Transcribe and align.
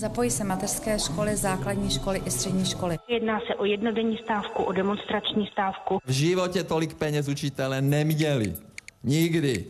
Zapojí 0.00 0.30
se 0.30 0.44
mateřské 0.44 0.98
školy, 0.98 1.36
základní 1.36 1.90
školy 1.90 2.22
i 2.26 2.30
střední 2.30 2.64
školy. 2.64 2.98
Jedná 3.08 3.40
se 3.40 3.54
o 3.54 3.64
jednodenní 3.64 4.18
stávku, 4.24 4.62
o 4.62 4.72
demonstrační 4.72 5.46
stávku. 5.52 5.98
V 6.06 6.10
životě 6.10 6.64
tolik 6.64 6.94
peněz 6.94 7.28
učitelé 7.28 7.82
neměli. 7.82 8.54
Nikdy. 9.04 9.68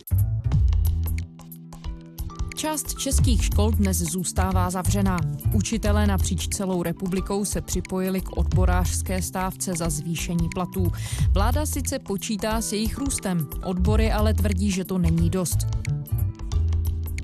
Část 2.56 2.98
českých 2.98 3.44
škol 3.44 3.70
dnes 3.70 3.96
zůstává 3.96 4.70
zavřená. 4.70 5.16
Učitelé 5.54 6.06
napříč 6.06 6.48
celou 6.48 6.82
republikou 6.82 7.44
se 7.44 7.60
připojili 7.60 8.20
k 8.20 8.36
odborářské 8.36 9.22
stávce 9.22 9.72
za 9.74 9.90
zvýšení 9.90 10.48
platů. 10.54 10.92
Vláda 11.32 11.66
sice 11.66 11.98
počítá 11.98 12.60
s 12.60 12.72
jejich 12.72 12.98
růstem, 12.98 13.48
odbory 13.64 14.12
ale 14.12 14.34
tvrdí, 14.34 14.70
že 14.70 14.84
to 14.84 14.98
není 14.98 15.30
dost. 15.30 15.58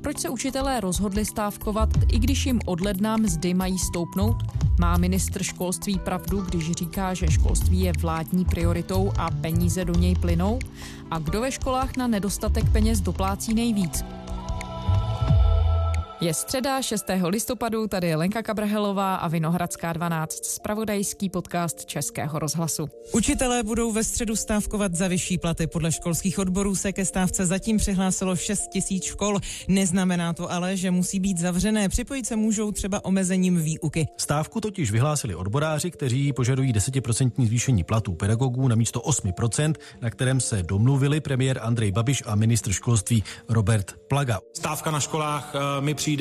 Proč 0.03 0.19
se 0.19 0.29
učitelé 0.29 0.81
rozhodli 0.81 1.25
stávkovat, 1.25 1.89
i 2.13 2.19
když 2.19 2.47
jim 2.47 2.61
od 2.67 2.81
ledna 2.81 3.17
mzdy 3.17 3.55
mají 3.55 3.79
stoupnout? 3.79 4.37
Má 4.81 4.97
ministr 4.97 5.43
školství 5.43 5.99
pravdu, 5.99 6.41
když 6.41 6.71
říká, 6.71 7.15
že 7.15 7.31
školství 7.31 7.81
je 7.81 7.93
vládní 8.01 8.45
prioritou 8.45 9.13
a 9.19 9.31
peníze 9.31 9.85
do 9.85 9.95
něj 9.95 10.15
plynou? 10.15 10.59
A 11.11 11.19
kdo 11.19 11.41
ve 11.41 11.53
školách 11.53 11.97
na 11.97 12.07
nedostatek 12.07 12.73
peněz 12.73 13.01
doplácí 13.01 13.55
nejvíc? 13.55 14.05
Je 16.23 16.35
středa 16.35 16.83
6. 16.83 17.05
listopadu, 17.27 17.89
tady 17.89 18.07
je 18.07 18.17
Lenka 18.17 18.43
Kabrhelová 18.43 19.15
a 19.15 19.29
Vinohradská 19.29 19.93
12, 19.93 20.45
spravodajský 20.45 21.29
podcast 21.29 21.85
Českého 21.85 22.39
rozhlasu. 22.39 22.89
Učitelé 23.13 23.63
budou 23.63 23.93
ve 23.93 24.05
středu 24.05 24.37
stávkovat 24.37 24.95
za 24.95 25.09
vyšší 25.09 25.39
platy. 25.39 25.67
Podle 25.67 25.93
školských 25.93 26.39
odborů 26.39 26.75
se 26.75 26.93
ke 26.93 27.05
stávce 27.05 27.47
zatím 27.47 27.77
přihlásilo 27.77 28.37
6 28.37 28.69
tisíc 28.69 29.05
škol. 29.05 29.39
Neznamená 29.69 30.33
to 30.33 30.53
ale, 30.53 30.77
že 30.77 30.91
musí 30.91 31.21
být 31.21 31.39
zavřené. 31.39 31.89
Připojit 31.89 32.27
se 32.27 32.37
můžou 32.37 32.73
třeba 32.73 33.05
omezením 33.05 33.63
výuky. 33.63 34.07
Stávku 34.17 34.61
totiž 34.61 34.91
vyhlásili 34.91 35.35
odboráři, 35.35 35.91
kteří 35.91 36.33
požadují 36.33 36.73
10% 36.73 37.47
zvýšení 37.47 37.85
platů 37.85 38.15
pedagogů 38.15 38.69
na 38.69 38.75
místo 38.75 39.01
8%, 39.01 39.75
na 40.01 40.11
kterém 40.11 40.41
se 40.41 40.63
domluvili 40.63 41.21
premiér 41.21 41.59
Andrej 41.63 41.93
Babiš 41.93 42.23
a 42.27 42.35
ministr 42.35 42.73
školství 42.73 43.25
Robert 43.49 43.93
Plaga. 44.09 44.41
Stávka 44.53 44.91
na 44.91 45.01
školách 45.01 45.55
eh, 45.55 45.81
mi 45.81 45.95
přijde 45.95 46.12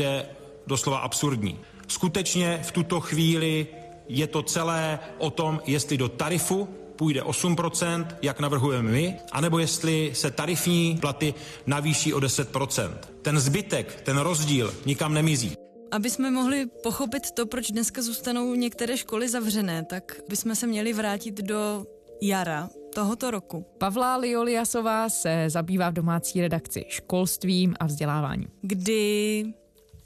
doslova 0.67 0.97
absurdní. 0.97 1.59
Skutečně 1.88 2.59
v 2.64 2.72
tuto 2.72 3.00
chvíli 3.00 3.67
je 4.09 4.28
to 4.28 4.44
celé 4.44 5.00
o 5.17 5.30
tom, 5.30 5.61
jestli 5.66 5.97
do 5.97 6.09
tarifu 6.09 6.70
půjde 6.95 7.22
8%, 7.22 8.08
jak 8.22 8.39
navrhujeme 8.39 8.92
my, 8.92 9.19
anebo 9.31 9.59
jestli 9.59 10.12
se 10.16 10.31
tarifní 10.31 10.97
platy 11.02 11.34
navýší 11.66 12.14
o 12.14 12.19
10%. 12.19 12.92
Ten 13.22 13.39
zbytek, 13.39 14.02
ten 14.02 14.17
rozdíl 14.17 14.73
nikam 14.86 15.14
nemizí. 15.14 15.53
Aby 15.92 16.09
jsme 16.09 16.31
mohli 16.31 16.66
pochopit 16.84 17.31
to, 17.31 17.45
proč 17.45 17.72
dneska 17.72 18.02
zůstanou 18.02 18.56
některé 18.56 18.97
školy 18.97 19.30
zavřené, 19.30 19.86
tak 19.86 20.22
bychom 20.30 20.56
se 20.56 20.67
měli 20.67 20.94
vrátit 20.94 21.42
do 21.42 21.86
jara 22.22 22.69
tohoto 22.95 23.31
roku. 23.31 23.66
Pavla 23.78 24.17
Lioliasová 24.17 25.09
se 25.09 25.45
zabývá 25.47 25.89
v 25.89 25.94
domácí 25.94 26.42
redakci 26.42 26.86
školstvím 26.88 27.75
a 27.80 27.86
vzděláváním. 27.86 28.47
Kdy 28.62 29.45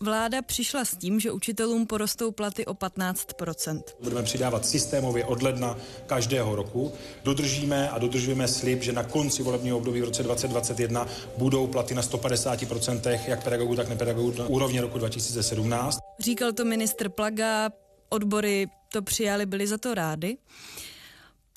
Vláda 0.05 0.41
přišla 0.41 0.85
s 0.85 0.97
tím, 0.97 1.19
že 1.19 1.31
učitelům 1.31 1.87
porostou 1.87 2.31
platy 2.31 2.65
o 2.65 2.73
15%. 2.73 3.81
Budeme 4.03 4.23
přidávat 4.23 4.65
systémově 4.65 5.25
od 5.25 5.41
ledna 5.41 5.77
každého 6.05 6.55
roku. 6.55 6.91
Dodržíme 7.23 7.89
a 7.89 7.99
dodržujeme 7.99 8.47
slib, 8.47 8.83
že 8.83 8.93
na 8.93 9.03
konci 9.03 9.43
volebního 9.43 9.77
období 9.77 10.01
v 10.01 10.03
roce 10.03 10.23
2021 10.23 11.07
budou 11.37 11.67
platy 11.67 11.95
na 11.95 12.01
150% 12.01 13.19
jak 13.27 13.43
pedagogů, 13.43 13.75
tak 13.75 13.89
nepedagogů 13.89 14.33
na 14.37 14.47
úrovni 14.47 14.79
roku 14.79 14.97
2017. 14.97 15.99
Říkal 16.19 16.53
to 16.53 16.65
ministr 16.65 17.09
Plaga, 17.09 17.69
odbory 18.09 18.67
to 18.93 19.01
přijali, 19.01 19.45
byli 19.45 19.67
za 19.67 19.77
to 19.77 19.93
rádi. 19.93 20.37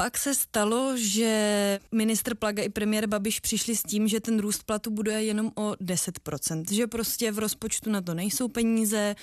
Pak 0.00 0.18
se 0.18 0.34
stalo, 0.34 0.92
že 0.96 1.80
ministr 1.92 2.34
Plaga 2.34 2.62
i 2.62 2.68
premiér 2.68 3.06
Babiš 3.06 3.40
přišli 3.40 3.76
s 3.76 3.82
tím, 3.82 4.08
že 4.08 4.20
ten 4.20 4.38
růst 4.38 4.62
platu 4.62 4.90
bude 4.90 5.22
jenom 5.22 5.52
o 5.54 5.70
10%, 5.70 6.64
že 6.74 6.86
prostě 6.86 7.32
v 7.32 7.38
rozpočtu 7.38 7.90
na 7.90 8.00
to 8.00 8.14
nejsou 8.14 8.48
peníze. 8.48 9.16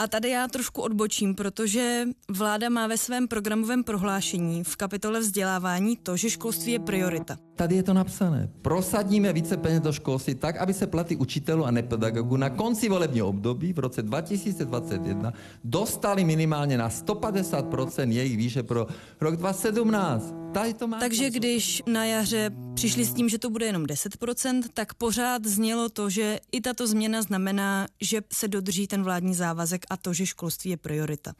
A 0.00 0.06
tady 0.06 0.30
já 0.30 0.48
trošku 0.48 0.82
odbočím, 0.82 1.34
protože 1.34 2.04
vláda 2.30 2.68
má 2.68 2.86
ve 2.86 2.98
svém 2.98 3.28
programovém 3.28 3.84
prohlášení 3.84 4.64
v 4.64 4.76
kapitole 4.76 5.20
vzdělávání 5.20 5.96
to, 5.96 6.16
že 6.16 6.30
školství 6.30 6.72
je 6.72 6.78
priorita. 6.78 7.36
Tady 7.56 7.76
je 7.76 7.82
to 7.82 7.94
napsané. 7.94 8.48
Prosadíme 8.62 9.32
více 9.32 9.56
peněz 9.56 9.80
do 9.80 9.92
školství 9.92 10.34
tak, 10.34 10.56
aby 10.56 10.74
se 10.74 10.86
platy 10.86 11.16
učitelů 11.16 11.64
a 11.64 11.70
nepedagogů 11.70 12.36
na 12.36 12.50
konci 12.50 12.88
volebního 12.88 13.28
období 13.28 13.72
v 13.72 13.78
roce 13.78 14.02
2021 14.02 15.32
dostali 15.64 16.24
minimálně 16.24 16.78
na 16.78 16.88
150% 16.88 18.10
jejich 18.10 18.36
výše 18.36 18.62
pro 18.62 18.86
rok 19.20 19.36
2017. 19.36 20.34
Tady 20.52 20.74
to 20.74 20.86
má 20.88 20.98
Takže 20.98 21.30
když 21.30 21.82
na 21.86 22.04
jaře 22.04 22.50
přišli 22.74 23.04
s 23.04 23.14
tím, 23.14 23.28
že 23.28 23.38
to 23.38 23.50
bude 23.50 23.66
jenom 23.66 23.84
10%, 23.84 24.62
tak 24.74 24.94
pořád 24.94 25.46
znělo 25.46 25.88
to, 25.88 26.10
že 26.10 26.40
i 26.52 26.60
tato 26.60 26.86
změna 26.86 27.22
znamená, 27.22 27.86
že 28.00 28.20
se 28.32 28.48
dodrží 28.48 28.86
ten 28.86 29.02
vládní 29.02 29.34
závazek 29.34 29.86
a 29.90 29.96
to, 29.96 30.12
že 30.12 30.26
školství 30.26 30.70
je 30.70 30.76
priorita. 30.76 31.32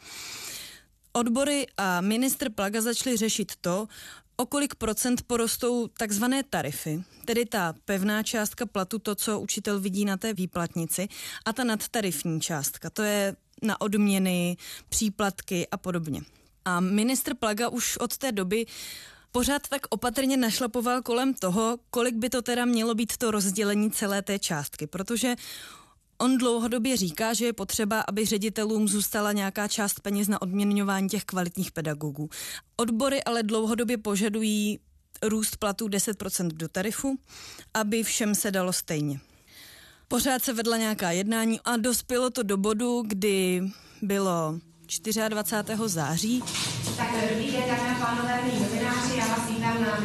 Odbory 1.12 1.66
a 1.76 2.00
ministr 2.00 2.50
Plaga 2.50 2.80
začali 2.80 3.16
řešit 3.16 3.52
to, 3.60 3.88
o 4.36 4.46
kolik 4.46 4.74
procent 4.74 5.22
porostou 5.22 5.88
takzvané 5.88 6.42
tarify, 6.42 7.02
tedy 7.24 7.46
ta 7.46 7.74
pevná 7.84 8.22
částka 8.22 8.66
platu, 8.66 8.98
to, 8.98 9.14
co 9.14 9.40
učitel 9.40 9.80
vidí 9.80 10.04
na 10.04 10.16
té 10.16 10.34
výplatnici, 10.34 11.08
a 11.44 11.52
ta 11.52 11.64
nadtarifní 11.64 12.40
částka, 12.40 12.90
to 12.90 13.02
je 13.02 13.36
na 13.62 13.80
odměny, 13.80 14.56
příplatky 14.88 15.68
a 15.68 15.76
podobně. 15.76 16.20
A 16.64 16.80
ministr 16.80 17.34
Plaga 17.34 17.68
už 17.68 17.96
od 17.96 18.16
té 18.16 18.32
doby 18.32 18.66
pořád 19.32 19.68
tak 19.68 19.86
opatrně 19.90 20.36
našlapoval 20.36 21.02
kolem 21.02 21.34
toho, 21.34 21.78
kolik 21.90 22.14
by 22.14 22.30
to 22.30 22.42
teda 22.42 22.64
mělo 22.64 22.94
být 22.94 23.16
to 23.16 23.30
rozdělení 23.30 23.90
celé 23.90 24.22
té 24.22 24.38
částky, 24.38 24.86
protože 24.86 25.36
On 26.20 26.38
dlouhodobě 26.38 26.96
říká, 26.96 27.34
že 27.34 27.44
je 27.44 27.52
potřeba, 27.52 28.04
aby 28.08 28.26
ředitelům 28.26 28.88
zůstala 28.88 29.32
nějaká 29.32 29.68
část 29.68 30.00
peněz 30.00 30.28
na 30.28 30.42
odměňování 30.42 31.08
těch 31.08 31.24
kvalitních 31.24 31.72
pedagogů. 31.72 32.28
Odbory 32.76 33.24
ale 33.24 33.42
dlouhodobě 33.42 33.98
požadují 33.98 34.78
růst 35.22 35.56
platů 35.56 35.88
10% 35.88 36.46
do 36.46 36.68
tarifu, 36.68 37.18
aby 37.74 38.02
všem 38.02 38.34
se 38.34 38.50
dalo 38.50 38.72
stejně. 38.72 39.20
Pořád 40.08 40.42
se 40.42 40.52
vedla 40.52 40.76
nějaká 40.76 41.10
jednání 41.10 41.60
a 41.64 41.76
dospělo 41.76 42.30
to 42.30 42.42
do 42.42 42.56
bodu, 42.56 43.02
kdy 43.06 43.62
bylo 44.02 44.58
24. 45.28 45.82
září. 45.86 46.42
Tak 46.96 47.10
dobrý 47.30 47.52
den, 47.52 47.62
dámy 47.68 47.90
a 47.90 48.06
pánové, 48.06 48.40
novináři, 48.60 49.16
já 49.16 49.26
vás 49.26 49.48
vítám 49.48 49.82
na 49.82 50.00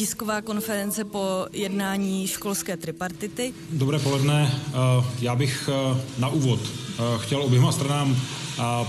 tisková 0.00 0.40
konference 0.42 1.04
po 1.04 1.46
jednání 1.52 2.26
školské 2.26 2.76
tripartity. 2.76 3.54
Dobré 3.72 3.98
poledne. 3.98 4.52
Eh, 4.68 4.72
já 5.20 5.34
bych 5.36 5.68
eh, 5.72 6.00
na 6.18 6.28
úvod 6.28 6.60
eh, 6.64 7.02
chtěl 7.18 7.42
oběma 7.42 7.72
stranám 7.72 8.16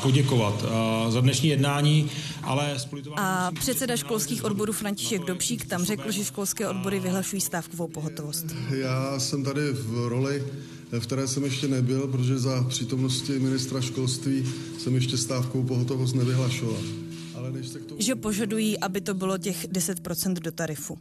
poděkovat 0.02 0.66
za 1.10 1.22
dnešní 1.22 1.50
jednání, 1.50 2.12
ale 2.44 2.78
A 3.16 3.52
předseda 3.60 3.98
školských 3.98 4.44
odborů 4.44 4.74
František 4.74 5.22
Dobšík 5.22 5.66
tam 5.66 5.84
řekl, 5.84 6.12
že 6.12 6.26
školské 6.26 6.68
odbory 6.68 7.00
vyhlašují 7.00 7.42
stávkovou 7.42 7.88
pohotovost. 7.88 8.46
Já 8.70 9.20
jsem 9.20 9.44
tady 9.44 9.62
v 9.74 10.08
roli 10.08 10.44
v 10.92 11.00
které 11.00 11.28
jsem 11.28 11.44
ještě 11.44 11.68
nebyl, 11.68 12.08
protože 12.08 12.40
za 12.40 12.64
přítomnosti 12.64 13.40
ministra 13.40 13.82
školství 13.82 14.46
jsem 14.78 14.96
ještě 14.96 15.18
stávkou 15.18 15.64
pohotovost 15.64 16.16
nevyhlašoval. 16.16 17.01
Že 17.98 18.16
požadují, 18.16 18.80
aby 18.80 19.02
to 19.02 19.14
bylo 19.14 19.38
těch 19.38 19.68
10% 19.68 20.34
do 20.34 20.52
tarifu. 20.52 20.98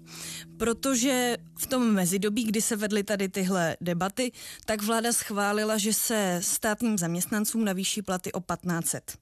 Protože 0.56 1.36
v 1.56 1.66
tom 1.66 1.92
mezidobí, 1.92 2.44
kdy 2.44 2.62
se 2.62 2.76
vedly 2.76 3.02
tady 3.02 3.28
tyhle 3.28 3.76
debaty, 3.80 4.32
tak 4.64 4.82
vláda 4.82 5.12
schválila, 5.12 5.78
že 5.78 5.92
se 5.92 6.38
státním 6.42 6.98
zaměstnancům 6.98 7.64
navýší 7.64 8.02
platy 8.02 8.32
o 8.32 8.40
1500. 8.40 9.18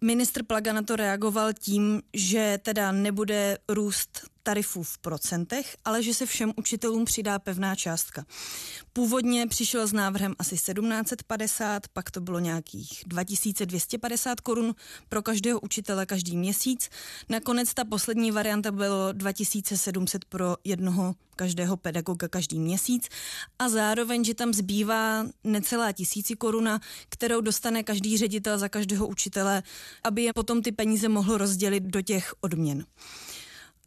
Ministr 0.00 0.42
Plaga 0.42 0.72
na 0.72 0.82
to 0.82 0.96
reagoval 0.96 1.52
tím, 1.52 2.02
že 2.14 2.58
teda 2.62 2.92
nebude 2.92 3.58
růst 3.68 4.35
tarifů 4.46 4.82
v 4.82 4.98
procentech, 4.98 5.76
ale 5.84 6.02
že 6.02 6.14
se 6.14 6.26
všem 6.26 6.52
učitelům 6.56 7.04
přidá 7.04 7.38
pevná 7.38 7.74
částka. 7.74 8.24
Původně 8.92 9.46
přišel 9.46 9.86
s 9.86 9.92
návrhem 9.92 10.34
asi 10.38 10.54
1750, 10.54 11.88
pak 11.88 12.10
to 12.10 12.20
bylo 12.20 12.38
nějakých 12.38 13.02
2250 13.06 14.40
korun 14.40 14.74
pro 15.08 15.22
každého 15.22 15.60
učitele 15.60 16.06
každý 16.06 16.36
měsíc. 16.36 16.90
Nakonec 17.28 17.74
ta 17.74 17.84
poslední 17.84 18.30
varianta 18.30 18.72
bylo 18.72 19.12
2700 19.12 20.24
pro 20.24 20.56
jednoho 20.64 21.14
každého 21.36 21.76
pedagoga 21.76 22.28
každý 22.28 22.58
měsíc 22.58 23.08
a 23.58 23.68
zároveň, 23.68 24.24
že 24.24 24.34
tam 24.34 24.54
zbývá 24.54 25.26
necelá 25.44 25.92
tisíci 25.92 26.34
koruna, 26.36 26.80
kterou 27.08 27.40
dostane 27.40 27.82
každý 27.82 28.18
ředitel 28.18 28.58
za 28.58 28.68
každého 28.68 29.06
učitele, 29.06 29.62
aby 30.04 30.22
je 30.22 30.32
potom 30.32 30.62
ty 30.62 30.72
peníze 30.72 31.08
mohl 31.08 31.38
rozdělit 31.38 31.82
do 31.82 32.02
těch 32.02 32.34
odměn. 32.40 32.86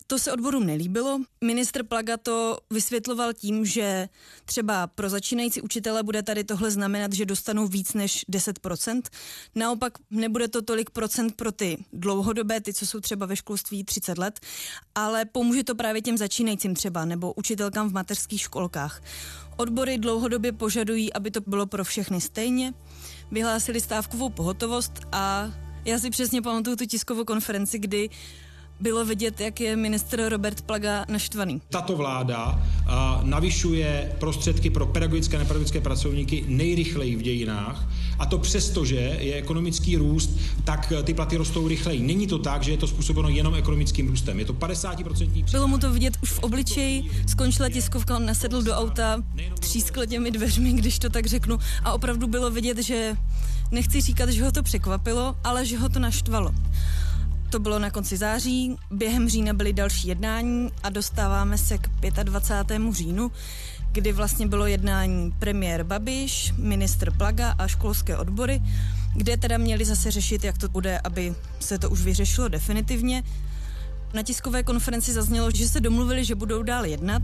To 0.09 0.19
se 0.19 0.31
odborům 0.31 0.65
nelíbilo. 0.65 1.19
Ministr 1.43 1.83
Plaga 1.83 2.17
to 2.17 2.57
vysvětloval 2.69 3.33
tím, 3.33 3.65
že 3.65 4.09
třeba 4.45 4.87
pro 4.87 5.09
začínající 5.09 5.61
učitele 5.61 6.03
bude 6.03 6.23
tady 6.23 6.43
tohle 6.43 6.71
znamenat, 6.71 7.13
že 7.13 7.25
dostanou 7.25 7.67
víc 7.67 7.93
než 7.93 8.25
10%. 8.31 9.01
Naopak 9.55 9.93
nebude 10.11 10.47
to 10.47 10.61
tolik 10.61 10.89
procent 10.89 11.35
pro 11.35 11.51
ty 11.51 11.77
dlouhodobé, 11.93 12.61
ty, 12.61 12.73
co 12.73 12.87
jsou 12.87 12.99
třeba 12.99 13.25
ve 13.25 13.35
školství 13.35 13.83
30 13.83 14.17
let, 14.17 14.39
ale 14.95 15.25
pomůže 15.25 15.63
to 15.63 15.75
právě 15.75 16.01
těm 16.01 16.17
začínajícím 16.17 16.75
třeba 16.75 17.05
nebo 17.05 17.33
učitelkám 17.33 17.89
v 17.89 17.93
mateřských 17.93 18.41
školkách. 18.41 19.01
Odbory 19.57 19.97
dlouhodobě 19.97 20.51
požadují, 20.51 21.13
aby 21.13 21.31
to 21.31 21.41
bylo 21.41 21.65
pro 21.65 21.83
všechny 21.83 22.21
stejně. 22.21 22.73
Vyhlásili 23.31 23.81
stávkovou 23.81 24.29
pohotovost 24.29 24.93
a 25.11 25.53
já 25.85 25.99
si 25.99 26.09
přesně 26.09 26.41
pamatuju 26.41 26.75
tu 26.75 26.85
tiskovou 26.85 27.23
konferenci, 27.23 27.79
kdy 27.79 28.09
bylo 28.79 29.05
vidět, 29.05 29.41
jak 29.41 29.59
je 29.59 29.75
ministr 29.75 30.29
Robert 30.29 30.61
Plaga 30.61 31.05
naštvaný. 31.09 31.61
Tato 31.69 31.95
vláda 31.95 32.63
navyšuje 33.23 34.15
prostředky 34.19 34.69
pro 34.69 34.85
pedagogické 34.85 35.37
a 35.37 35.39
nepedagogické 35.39 35.81
pracovníky 35.81 36.43
nejrychleji 36.47 37.15
v 37.15 37.21
dějinách 37.21 37.87
a 38.19 38.25
to 38.25 38.37
přesto, 38.37 38.85
že 38.85 38.95
je 38.95 39.35
ekonomický 39.35 39.97
růst, 39.97 40.29
tak 40.63 40.93
ty 41.03 41.13
platy 41.13 41.37
rostou 41.37 41.67
rychleji. 41.67 42.01
Není 42.01 42.27
to 42.27 42.39
tak, 42.39 42.63
že 42.63 42.71
je 42.71 42.77
to 42.77 42.87
způsobeno 42.87 43.29
jenom 43.29 43.55
ekonomickým 43.55 44.07
růstem. 44.07 44.39
Je 44.39 44.45
to 44.45 44.53
50%. 44.53 45.51
Bylo 45.51 45.67
mu 45.67 45.77
to 45.77 45.91
vidět 45.91 46.17
už 46.23 46.31
v 46.31 46.39
obličeji, 46.39 47.03
skončila 47.27 47.69
tiskovka, 47.69 48.15
on 48.15 48.25
nasedl 48.25 48.61
do 48.61 48.73
auta, 48.73 49.23
třískl 49.59 50.05
těmi 50.05 50.31
dveřmi, 50.31 50.73
když 50.73 50.99
to 50.99 51.09
tak 51.09 51.25
řeknu, 51.25 51.59
a 51.83 51.91
opravdu 51.91 52.27
bylo 52.27 52.51
vidět, 52.51 52.77
že 52.77 53.17
nechci 53.71 54.01
říkat, 54.01 54.29
že 54.29 54.43
ho 54.43 54.51
to 54.51 54.63
překvapilo, 54.63 55.35
ale 55.43 55.65
že 55.65 55.77
ho 55.77 55.89
to 55.89 55.99
naštvalo. 55.99 56.51
To 57.49 57.59
bylo 57.59 57.79
na 57.79 57.89
konci 57.89 58.17
září, 58.17 58.75
během 58.91 59.29
října 59.29 59.53
byly 59.53 59.73
další 59.73 60.07
jednání 60.07 60.71
a 60.83 60.89
dostáváme 60.89 61.57
se 61.57 61.77
k 61.77 61.89
25. 62.23 62.81
říjnu, 62.91 63.31
kdy 63.91 64.11
vlastně 64.11 64.47
bylo 64.47 64.67
jednání 64.67 65.31
premiér 65.39 65.83
Babiš, 65.83 66.53
ministr 66.57 67.11
Plaga 67.17 67.55
a 67.57 67.67
školské 67.67 68.17
odbory, 68.17 68.61
kde 69.15 69.37
teda 69.37 69.57
měli 69.57 69.85
zase 69.85 70.11
řešit, 70.11 70.43
jak 70.43 70.57
to 70.57 70.69
bude, 70.69 70.99
aby 70.99 71.35
se 71.59 71.79
to 71.79 71.89
už 71.89 72.01
vyřešilo 72.01 72.47
definitivně. 72.47 73.23
Na 74.13 74.23
tiskové 74.23 74.63
konferenci 74.63 75.13
zaznělo, 75.13 75.51
že 75.51 75.69
se 75.69 75.79
domluvili, 75.79 76.25
že 76.25 76.35
budou 76.35 76.63
dál 76.63 76.85
jednat 76.85 77.21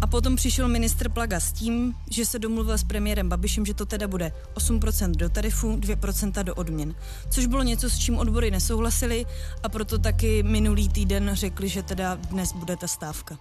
a 0.00 0.06
potom 0.06 0.36
přišel 0.36 0.68
ministr 0.68 1.08
Plaga 1.08 1.40
s 1.40 1.52
tím, 1.52 1.94
že 2.10 2.26
se 2.26 2.38
domluvil 2.38 2.78
s 2.78 2.84
premiérem 2.84 3.28
Babišem, 3.28 3.66
že 3.66 3.74
to 3.74 3.86
teda 3.86 4.08
bude 4.08 4.32
8% 4.54 5.10
do 5.10 5.28
tarifu, 5.28 5.76
2% 5.76 6.44
do 6.44 6.54
odměn. 6.54 6.94
Což 7.30 7.46
bylo 7.46 7.62
něco, 7.62 7.90
s 7.90 7.98
čím 7.98 8.18
odbory 8.18 8.50
nesouhlasili 8.50 9.26
a 9.62 9.68
proto 9.68 9.98
taky 9.98 10.42
minulý 10.42 10.88
týden 10.88 11.30
řekli, 11.32 11.68
že 11.68 11.82
teda 11.82 12.14
dnes 12.14 12.52
bude 12.52 12.76
ta 12.76 12.86
stávka. 12.86 13.38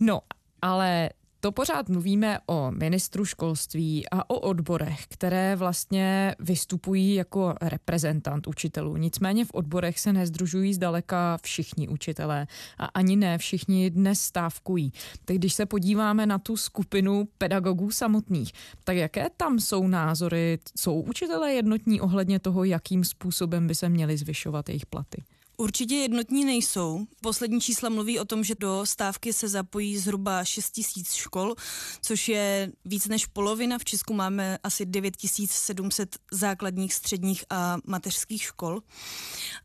No, 0.00 0.20
ale 0.62 1.10
to 1.44 1.52
pořád 1.52 1.88
mluvíme 1.88 2.38
o 2.46 2.70
ministru 2.70 3.24
školství 3.24 4.08
a 4.10 4.30
o 4.30 4.40
odborech, 4.40 5.06
které 5.08 5.56
vlastně 5.56 6.34
vystupují 6.38 7.14
jako 7.14 7.54
reprezentant 7.62 8.46
učitelů. 8.46 8.96
Nicméně 8.96 9.44
v 9.44 9.50
odborech 9.54 10.00
se 10.00 10.12
nezdružují 10.12 10.74
zdaleka 10.74 11.38
všichni 11.42 11.88
učitelé 11.88 12.46
a 12.78 12.84
ani 12.84 13.16
ne 13.16 13.38
všichni 13.38 13.90
dnes 13.90 14.20
stávkují. 14.20 14.92
Tak 15.24 15.36
když 15.36 15.54
se 15.54 15.66
podíváme 15.66 16.26
na 16.26 16.38
tu 16.38 16.56
skupinu 16.56 17.28
pedagogů 17.38 17.90
samotných, 17.90 18.52
tak 18.84 18.96
jaké 18.96 19.30
tam 19.36 19.60
jsou 19.60 19.86
názory? 19.86 20.58
Jsou 20.76 21.00
učitelé 21.00 21.52
jednotní 21.52 22.00
ohledně 22.00 22.38
toho, 22.38 22.64
jakým 22.64 23.04
způsobem 23.04 23.66
by 23.66 23.74
se 23.74 23.88
měly 23.88 24.16
zvyšovat 24.16 24.68
jejich 24.68 24.86
platy? 24.86 25.22
Určitě 25.62 25.94
jednotní 25.94 26.44
nejsou. 26.44 27.06
Poslední 27.20 27.60
čísla 27.60 27.88
mluví 27.88 28.18
o 28.18 28.24
tom, 28.24 28.44
že 28.44 28.54
do 28.54 28.86
stávky 28.86 29.32
se 29.32 29.48
zapojí 29.48 29.98
zhruba 29.98 30.44
6 30.44 30.70
tisíc 30.70 31.12
škol, 31.12 31.54
což 32.02 32.28
je 32.28 32.72
víc 32.84 33.08
než 33.08 33.26
polovina. 33.26 33.78
V 33.78 33.84
Česku 33.84 34.14
máme 34.14 34.58
asi 34.62 34.86
9700 34.86 36.16
základních, 36.32 36.94
středních 36.94 37.44
a 37.50 37.76
mateřských 37.84 38.42
škol. 38.42 38.80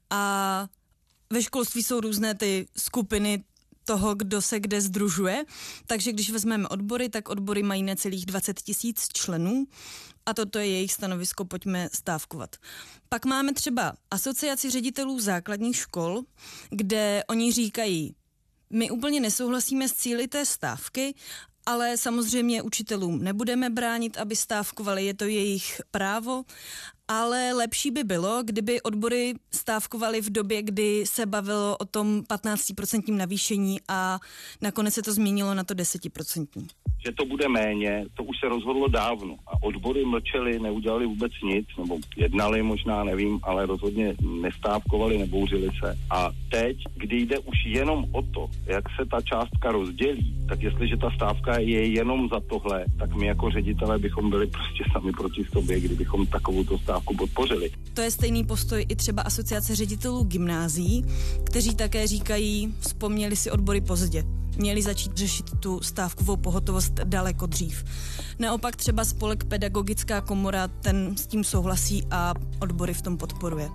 A 0.10 0.68
ve 1.30 1.44
školství 1.44 1.84
jsou 1.84 2.00
různé 2.00 2.36
ty 2.36 2.68
skupiny 2.78 3.44
toho, 3.88 4.16
kdo 4.16 4.42
se 4.42 4.60
kde 4.60 4.82
združuje. 4.82 5.46
Takže 5.86 6.12
když 6.12 6.30
vezmeme 6.30 6.68
odbory, 6.68 7.10
tak 7.10 7.30
odbory 7.30 7.64
mají 7.64 7.84
necelých 7.84 8.26
20 8.26 8.62
tisíc 8.62 9.08
členů 9.08 9.66
a 10.26 10.34
toto 10.34 10.60
je 10.60 10.68
jejich 10.68 10.94
stanovisko, 10.94 11.46
pojďme 11.46 11.90
stávkovat. 11.94 12.56
Pak 13.10 13.26
máme 13.26 13.54
třeba 13.54 13.94
asociaci 14.12 14.70
ředitelů 14.70 15.20
základních 15.20 15.76
škol, 15.76 16.22
kde 16.70 17.24
oni 17.28 17.52
říkají, 17.52 18.16
my 18.70 18.92
úplně 18.92 19.20
nesouhlasíme 19.20 19.90
s 19.90 19.94
cíly 19.94 20.28
té 20.28 20.46
stávky, 20.46 21.16
ale 21.68 21.98
samozřejmě 21.98 22.62
učitelům 22.62 23.24
nebudeme 23.24 23.70
bránit, 23.70 24.18
aby 24.18 24.36
stávkovali, 24.36 25.06
je 25.06 25.14
to 25.14 25.26
jejich 25.26 25.82
právo 25.92 26.44
ale 27.08 27.54
lepší 27.54 27.92
by 27.92 28.04
bylo, 28.04 28.44
kdyby 28.44 28.82
odbory 28.82 29.34
stávkovaly 29.52 30.22
v 30.22 30.30
době, 30.30 30.62
kdy 30.62 31.04
se 31.06 31.26
bavilo 31.26 31.78
o 31.78 31.86
tom 31.86 32.22
15% 32.22 33.18
navýšení 33.18 33.78
a 33.88 34.20
nakonec 34.62 34.94
se 34.94 35.02
to 35.02 35.14
změnilo 35.14 35.54
na 35.54 35.64
to 35.64 35.74
10% 35.74 36.48
že 37.06 37.12
to 37.12 37.26
bude 37.26 37.50
méně, 37.50 38.06
to 38.14 38.24
už 38.24 38.40
se 38.40 38.50
rozhodlo 38.50 38.88
dávno. 38.88 39.36
A 39.48 39.64
odbory 39.64 40.06
mlčeli, 40.06 40.60
neudělali 40.60 41.06
vůbec 41.06 41.32
nic, 41.44 41.68
nebo 41.78 41.98
jednali 42.18 42.64
možná, 42.64 43.04
nevím, 43.04 43.40
ale 43.44 43.66
rozhodně 43.66 44.16
nestávkovali, 44.42 45.18
nebouřili 45.18 45.70
se. 45.84 45.98
A 46.10 46.32
teď, 46.52 46.78
kdy 46.96 47.18
jde 47.18 47.40
už 47.40 47.66
jenom 47.66 48.06
o 48.12 48.22
to, 48.22 48.50
jak 48.66 48.84
se 49.00 49.06
ta 49.06 49.22
částka 49.22 49.72
rozdělí, 49.72 50.36
tak 50.50 50.62
jestliže 50.62 50.98
ta 50.98 51.10
stávka 51.16 51.57
je 51.60 51.88
jenom 51.88 52.30
za 52.30 52.40
tohle, 52.40 52.86
tak 53.00 53.16
my 53.16 53.26
jako 53.26 53.50
ředitelé 53.50 54.00
bychom 54.00 54.30
byli 54.30 54.48
prostě 54.48 54.84
sami 54.94 55.12
proti 55.12 55.46
sobě, 55.54 55.80
kdybychom 55.80 56.26
takovou 56.26 56.78
stávku 56.78 57.16
podpořili. 57.16 57.72
To 57.94 58.02
je 58.02 58.12
stejný 58.12 58.44
postoj 58.44 58.86
i 58.90 58.96
třeba 58.96 59.22
asociace 59.22 59.76
ředitelů 59.76 60.24
gymnází, 60.24 61.06
kteří 61.44 61.76
také 61.76 62.08
říkají, 62.08 62.74
vzpomněli 62.80 63.36
si 63.36 63.52
odbory 63.52 63.82
pozdě 63.82 64.24
měli 64.58 64.82
začít 64.82 65.18
řešit 65.18 65.60
tu 65.60 65.82
stávkovou 65.82 66.38
pohotovost 66.38 66.94
daleko 66.94 67.46
dřív. 67.46 67.84
Naopak 68.40 68.76
třeba 68.76 69.06
spolek 69.06 69.44
Pedagogická 69.44 70.22
komora 70.22 70.68
ten 70.68 71.18
s 71.18 71.28
tím 71.28 71.44
souhlasí 71.44 72.04
a 72.12 72.34
odbory 72.62 72.94
v 72.94 73.02
tom 73.02 73.18
podporuje. 73.18 73.70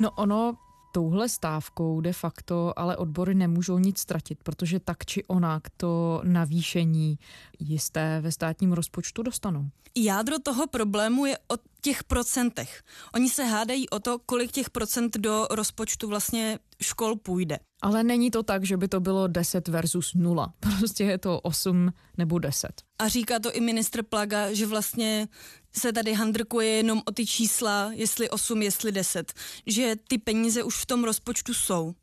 No 0.00 0.10
ono 0.10 0.54
touhle 0.94 1.28
stávkou 1.28 2.00
de 2.00 2.12
facto 2.12 2.78
ale 2.78 2.96
odbory 2.96 3.34
nemůžou 3.34 3.78
nic 3.78 3.98
ztratit, 3.98 4.38
protože 4.42 4.80
tak 4.80 5.06
či 5.06 5.24
onak 5.24 5.62
to 5.76 6.20
navýšení 6.24 7.18
jisté 7.58 8.20
ve 8.20 8.32
státním 8.32 8.72
rozpočtu 8.72 9.22
dostanou. 9.22 9.70
Jádro 9.96 10.38
toho 10.38 10.66
problému 10.66 11.26
je 11.26 11.38
o 11.38 11.54
těch 11.80 12.04
procentech. 12.04 12.82
Oni 13.14 13.28
se 13.28 13.44
hádají 13.44 13.90
o 13.90 13.98
to, 13.98 14.18
kolik 14.18 14.52
těch 14.52 14.70
procent 14.70 15.16
do 15.16 15.46
rozpočtu 15.50 16.08
vlastně 16.08 16.58
škol 16.82 17.16
půjde. 17.16 17.58
Ale 17.84 18.04
není 18.04 18.30
to 18.30 18.42
tak, 18.42 18.64
že 18.64 18.76
by 18.76 18.88
to 18.88 19.00
bylo 19.00 19.26
10 19.26 19.68
versus 19.68 20.14
0. 20.14 20.54
Prostě 20.78 21.04
je 21.04 21.18
to 21.18 21.40
8 21.40 21.92
nebo 22.16 22.38
10. 22.38 22.68
A 22.98 23.08
říká 23.08 23.38
to 23.38 23.52
i 23.52 23.60
ministr 23.60 24.02
Plaga, 24.02 24.52
že 24.52 24.66
vlastně 24.66 25.28
se 25.76 25.92
tady 25.92 26.12
handrkuje 26.12 26.68
jenom 26.68 27.02
o 27.04 27.10
ty 27.10 27.26
čísla, 27.26 27.90
jestli 27.92 28.30
8, 28.30 28.62
jestli 28.62 28.92
10, 28.92 29.32
že 29.66 29.96
ty 30.08 30.18
peníze 30.18 30.62
už 30.62 30.76
v 30.76 30.86
tom 30.86 31.04
rozpočtu 31.04 31.54
jsou. 31.54 31.94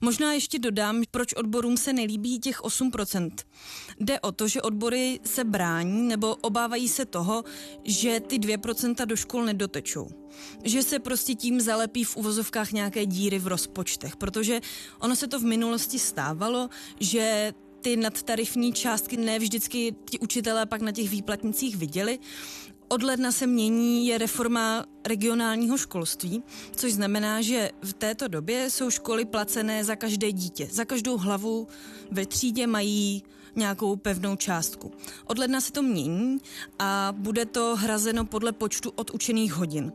Možná 0.00 0.32
ještě 0.32 0.58
dodám, 0.58 1.02
proč 1.10 1.32
odborům 1.32 1.76
se 1.76 1.92
nelíbí 1.92 2.38
těch 2.38 2.60
8%. 2.60 3.30
Jde 4.00 4.20
o 4.20 4.32
to, 4.32 4.48
že 4.48 4.62
odbory 4.62 5.20
se 5.24 5.44
brání 5.44 6.08
nebo 6.08 6.34
obávají 6.36 6.88
se 6.88 7.04
toho, 7.04 7.44
že 7.84 8.20
ty 8.20 8.38
2% 8.38 9.06
do 9.06 9.16
škol 9.16 9.44
nedotečou. 9.44 10.08
Že 10.64 10.82
se 10.82 10.98
prostě 10.98 11.34
tím 11.34 11.60
zalepí 11.60 12.04
v 12.04 12.16
uvozovkách 12.16 12.72
nějaké 12.72 13.06
díry 13.06 13.38
v 13.38 13.46
rozpočtech, 13.46 14.16
protože 14.16 14.60
ono 14.98 15.16
se 15.16 15.23
to 15.28 15.40
v 15.40 15.44
minulosti 15.44 15.98
stávalo, 15.98 16.68
že 17.00 17.52
ty 17.80 17.96
nadtarifní 17.96 18.72
částky 18.72 19.16
ne 19.16 19.38
vždycky 19.38 19.94
ti 20.10 20.18
učitelé 20.18 20.66
pak 20.66 20.80
na 20.80 20.92
těch 20.92 21.10
výplatnicích 21.10 21.76
viděli 21.76 22.18
od 22.88 23.02
ledna 23.02 23.32
se 23.32 23.46
mění 23.46 24.06
je 24.06 24.18
reforma 24.18 24.84
regionálního 25.06 25.78
školství, 25.78 26.42
což 26.76 26.92
znamená, 26.92 27.42
že 27.42 27.70
v 27.82 27.92
této 27.92 28.28
době 28.28 28.70
jsou 28.70 28.90
školy 28.90 29.24
placené 29.24 29.84
za 29.84 29.96
každé 29.96 30.32
dítě. 30.32 30.68
Za 30.70 30.84
každou 30.84 31.16
hlavu 31.16 31.68
ve 32.10 32.26
třídě 32.26 32.66
mají 32.66 33.22
nějakou 33.56 33.96
pevnou 33.96 34.36
částku. 34.36 34.92
Od 35.26 35.38
ledna 35.38 35.60
se 35.60 35.72
to 35.72 35.82
mění 35.82 36.38
a 36.78 37.14
bude 37.16 37.46
to 37.46 37.76
hrazeno 37.76 38.24
podle 38.24 38.52
počtu 38.52 38.90
odučených 38.90 39.52
hodin. 39.52 39.92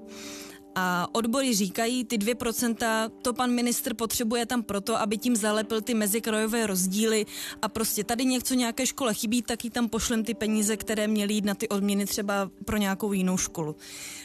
A 0.76 1.08
odbory 1.12 1.56
říkají, 1.56 2.06
ty 2.06 2.18
2% 2.18 3.12
to 3.22 3.34
pan 3.34 3.52
ministr 3.52 3.94
potřebuje 3.94 4.46
tam 4.46 4.64
proto, 4.64 5.00
aby 5.00 5.18
tím 5.18 5.36
zalepil 5.36 5.82
ty 5.82 5.94
mezikrajové 5.94 6.68
rozdíly 6.68 7.26
a 7.62 7.70
prostě 7.70 8.04
tady 8.04 8.26
něco 8.26 8.54
nějaké 8.54 8.86
škole 8.86 9.14
chybí, 9.14 9.42
tak 9.42 9.64
jí 9.64 9.70
tam 9.70 9.90
pošlem 9.90 10.24
ty 10.24 10.34
peníze, 10.34 10.78
které 10.78 11.08
měly 11.08 11.34
jít 11.34 11.46
na 11.46 11.54
ty 11.54 11.70
odměny 11.70 12.06
třeba 12.06 12.52
pro 12.66 12.78
nějakou 12.78 13.14
jinou 13.14 13.38
školu. 13.38 13.76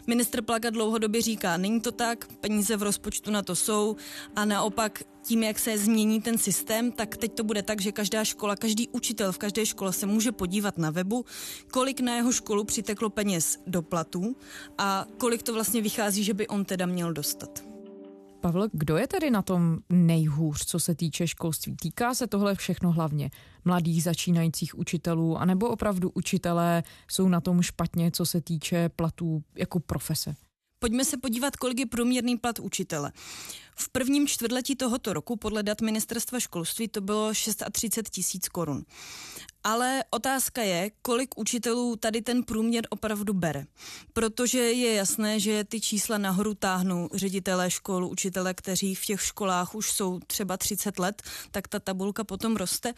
Ministr 0.07 0.43
Plaga 0.43 0.71
dlouhodobě 0.71 1.23
říká, 1.23 1.57
není 1.57 1.81
to 1.81 1.93
tak, 1.93 2.27
peníze 2.41 2.77
v 2.77 2.83
rozpočtu 2.83 3.31
na 3.31 3.43
to 3.43 3.57
jsou 3.57 3.97
a 4.37 4.45
naopak 4.45 5.03
tím, 5.25 5.43
jak 5.43 5.59
se 5.59 5.79
změní 5.79 6.21
ten 6.21 6.39
systém, 6.39 6.93
tak 6.93 7.17
teď 7.17 7.35
to 7.35 7.45
bude 7.45 7.63
tak, 7.63 7.81
že 7.81 7.93
každá 7.93 8.25
škola, 8.25 8.57
každý 8.57 8.89
učitel 8.89 9.33
v 9.33 9.39
každé 9.39 9.67
škole 9.67 9.93
se 9.93 10.07
může 10.07 10.33
podívat 10.33 10.79
na 10.79 10.91
webu, 10.91 11.25
kolik 11.73 12.01
na 12.01 12.17
jeho 12.17 12.33
školu 12.33 12.65
přiteklo 12.65 13.11
peněz 13.11 13.59
do 13.67 13.83
platů 13.83 14.37
a 14.79 15.07
kolik 15.19 15.43
to 15.43 15.55
vlastně 15.55 15.83
vychází, 15.83 16.25
že 16.25 16.35
by 16.35 16.49
on 16.49 16.65
teda 16.65 16.87
měl 16.87 17.13
dostat. 17.13 17.65
Pavel, 18.41 18.69
kdo 18.73 18.97
je 18.97 19.07
tedy 19.07 19.31
na 19.31 19.43
tom 19.43 19.79
nejhůř, 19.89 20.65
co 20.65 20.81
se 20.81 20.95
týče 20.95 21.27
školství? 21.27 21.77
Týká 21.77 22.15
se 22.15 22.27
tohle 22.27 22.55
všechno 22.55 22.93
hlavně 22.93 23.31
mladých 23.65 24.03
začínajících 24.03 24.79
učitelů, 24.79 25.37
anebo 25.37 25.69
opravdu 25.69 26.11
učitelé 26.15 26.83
jsou 27.11 27.29
na 27.29 27.41
tom 27.41 27.63
špatně, 27.63 28.11
co 28.11 28.27
se 28.27 28.41
týče 28.41 28.89
platů 28.89 29.43
jako 29.59 29.81
profese? 29.81 30.35
Pojďme 30.85 31.05
se 31.05 31.17
podívat, 31.17 31.57
kolik 31.57 31.79
je 31.79 31.87
průměrný 31.87 32.37
plat 32.37 32.59
učitele. 32.59 33.13
V 33.77 33.89
prvním 33.89 34.27
čtvrtletí 34.27 34.77
tohoto 34.77 35.13
roku 35.13 35.37
podle 35.37 35.63
dat 35.63 35.81
ministerstva 35.81 36.41
školství 36.41 36.89
to 36.89 37.01
bylo 37.01 37.35
630 37.35 38.09
tisíc 38.09 38.49
korun. 38.49 38.85
Ale 39.63 40.05
otázka 40.11 40.63
je, 40.63 40.91
kolik 41.03 41.39
učitelů 41.39 41.97
tady 41.97 42.23
ten 42.23 42.43
průměr 42.43 42.87
opravdu 42.91 43.33
bere. 43.33 43.67
Protože 44.13 44.59
je 44.59 44.95
jasné, 44.95 45.41
že 45.41 45.65
ty 45.65 45.81
čísla 45.81 46.19
nahoru 46.19 46.55
táhnou 46.55 47.09
ředitelé 47.15 47.71
škol, 47.71 48.07
učitele, 48.07 48.55
kteří 48.55 48.95
v 48.95 49.05
těch 49.05 49.23
školách 49.23 49.75
už 49.75 49.93
jsou 49.93 50.21
třeba 50.27 50.57
30 50.57 50.99
let, 50.99 51.23
tak 51.51 51.69
ta 51.69 51.79
tabulka 51.79 52.25
potom 52.25 52.57
roste. 52.57 52.95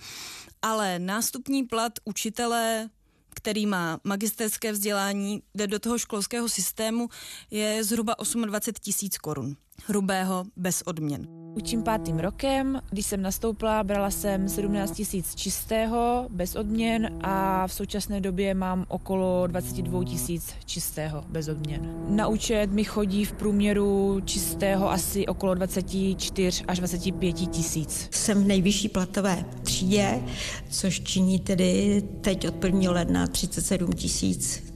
Ale 0.62 0.98
nástupní 0.98 1.64
plat 1.64 1.92
učitele 2.04 2.90
který 3.36 3.66
má 3.66 4.00
magisterské 4.04 4.72
vzdělání, 4.72 5.42
jde 5.54 5.66
do 5.66 5.78
toho 5.78 5.98
školského 5.98 6.48
systému, 6.48 7.08
je 7.50 7.84
zhruba 7.84 8.14
28 8.46 8.72
tisíc 8.80 9.18
korun 9.18 9.56
hrubého 9.86 10.44
bez 10.56 10.82
odměn. 10.86 11.45
Učím 11.56 11.82
pátým 11.82 12.18
rokem, 12.18 12.80
když 12.90 13.06
jsem 13.06 13.22
nastoupila, 13.22 13.84
brala 13.84 14.10
jsem 14.10 14.48
17 14.48 14.90
tisíc 14.90 15.34
čistého 15.34 16.26
bez 16.30 16.56
odměn 16.56 17.18
a 17.20 17.66
v 17.66 17.72
současné 17.72 18.20
době 18.20 18.54
mám 18.54 18.84
okolo 18.88 19.46
22 19.46 20.04
tisíc 20.04 20.54
čistého 20.64 21.24
bez 21.28 21.48
odměn. 21.48 21.94
Na 22.08 22.28
účet 22.28 22.72
mi 22.72 22.84
chodí 22.84 23.24
v 23.24 23.32
průměru 23.32 24.20
čistého 24.24 24.90
asi 24.90 25.26
okolo 25.26 25.54
24 25.54 26.64
až 26.68 26.78
25 26.78 27.32
tisíc. 27.32 28.08
Jsem 28.10 28.44
v 28.44 28.46
nejvyšší 28.46 28.88
platové 28.88 29.44
třídě, 29.62 30.22
což 30.70 31.00
činí 31.00 31.40
tedy 31.40 32.02
teď 32.20 32.48
od 32.48 32.64
1. 32.64 32.90
ledna 32.90 33.26
37 33.26 33.90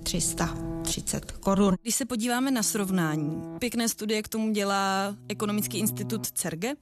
300 0.03 0.70
30 0.91 1.33
korun. 1.33 1.75
Když 1.83 1.95
se 1.95 2.05
podíváme 2.05 2.51
na 2.51 2.63
srovnání, 2.63 3.43
pěkné 3.59 3.89
studie 3.89 4.23
k 4.23 4.29
tomu 4.29 4.53
dělá 4.53 5.17
Ekonomický 5.29 5.79
institut 5.79 6.27
CERGE, 6.27 6.75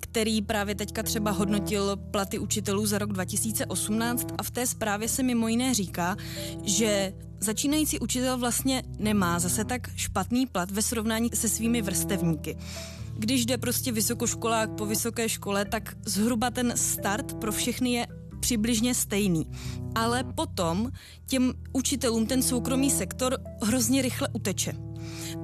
který 0.00 0.42
právě 0.42 0.74
teďka 0.74 1.02
třeba 1.02 1.30
hodnotil 1.30 1.96
platy 1.96 2.38
učitelů 2.38 2.86
za 2.86 2.98
rok 2.98 3.12
2018 3.12 4.26
a 4.38 4.42
v 4.42 4.50
té 4.50 4.66
zprávě 4.66 5.08
se 5.08 5.22
mimo 5.22 5.48
jiné 5.48 5.74
říká, 5.74 6.16
že 6.64 7.12
začínající 7.40 7.98
učitel 7.98 8.38
vlastně 8.38 8.82
nemá 8.98 9.38
zase 9.38 9.64
tak 9.64 9.96
špatný 9.96 10.46
plat 10.46 10.70
ve 10.70 10.82
srovnání 10.82 11.30
se 11.34 11.48
svými 11.48 11.82
vrstevníky 11.82 12.56
když 13.16 13.46
jde 13.46 13.58
prostě 13.58 13.92
vysokoškolák 13.92 14.70
po 14.70 14.86
vysoké 14.86 15.28
škole, 15.28 15.64
tak 15.64 15.96
zhruba 16.06 16.50
ten 16.50 16.72
start 16.76 17.34
pro 17.34 17.52
všechny 17.52 17.92
je 17.92 18.06
přibližně 18.44 18.94
stejný. 18.94 19.46
Ale 19.94 20.24
potom 20.24 20.90
těm 21.26 21.52
učitelům 21.72 22.26
ten 22.26 22.42
soukromý 22.42 22.90
sektor 22.90 23.38
hrozně 23.62 24.02
rychle 24.02 24.28
uteče. 24.32 24.72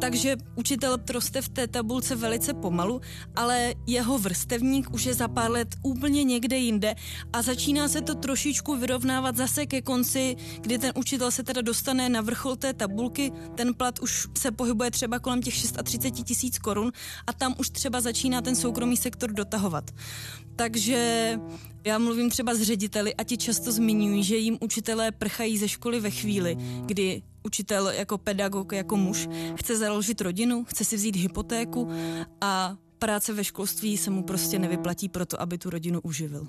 Takže 0.01 0.37
učitel 0.55 0.99
roste 1.11 1.43
v 1.43 1.49
té 1.49 1.67
tabulce 1.67 2.17
velice 2.17 2.55
pomalu, 2.55 3.01
ale 3.37 3.75
jeho 3.87 4.19
vrstevník 4.19 4.95
už 4.95 5.05
je 5.05 5.15
za 5.15 5.29
pár 5.29 5.51
let 5.51 5.77
úplně 5.83 6.25
někde 6.25 6.57
jinde 6.57 6.95
a 7.33 7.43
začíná 7.43 7.89
se 7.89 8.01
to 8.01 8.15
trošičku 8.15 8.77
vyrovnávat 8.77 9.37
zase 9.37 9.67
ke 9.67 9.83
konci, 9.83 10.37
kdy 10.61 10.79
ten 10.79 10.93
učitel 10.97 11.31
se 11.31 11.43
teda 11.43 11.61
dostane 11.61 12.09
na 12.09 12.21
vrchol 12.21 12.57
té 12.57 12.73
tabulky, 12.73 13.33
ten 13.55 13.75
plat 13.75 13.99
už 13.99 14.29
se 14.39 14.51
pohybuje 14.51 14.91
třeba 14.91 15.19
kolem 15.19 15.43
těch 15.43 15.55
630 15.55 16.11
tisíc 16.11 16.59
korun 16.59 16.93
a 17.27 17.33
tam 17.33 17.55
už 17.59 17.71
třeba 17.71 18.01
začíná 18.01 18.43
ten 18.43 18.57
soukromý 18.57 18.97
sektor 18.97 19.33
dotahovat. 19.33 19.91
Takže 20.57 21.39
já 21.85 21.99
mluvím 21.99 22.31
třeba 22.31 22.55
s 22.55 22.63
řediteli 22.63 23.15
a 23.15 23.25
ti 23.25 23.37
často 23.37 23.73
zmiňují, 23.73 24.25
že 24.25 24.37
jim 24.37 24.59
učitelé 24.61 25.13
prchají 25.13 25.59
ze 25.59 25.69
školy 25.69 26.01
ve 26.01 26.11
chvíli, 26.11 26.57
kdy 26.87 27.23
učitel 27.43 27.89
jako 27.89 28.19
pedagog, 28.19 28.73
jako 28.73 28.97
muž 28.97 29.29
chce 29.55 29.77
založit 29.77 30.21
rodinu, 30.21 30.65
chce 30.65 30.85
si 30.85 30.97
vzít 30.97 31.17
hypotéku 31.17 31.89
a 32.41 32.77
práce 32.99 33.33
ve 33.33 33.45
školství 33.45 33.97
se 33.97 34.11
mu 34.11 34.23
prostě 34.23 34.59
nevyplatí 34.59 35.09
proto, 35.09 35.41
aby 35.41 35.59
tu 35.59 35.71
rodinu 35.71 36.01
uživil. 36.01 36.47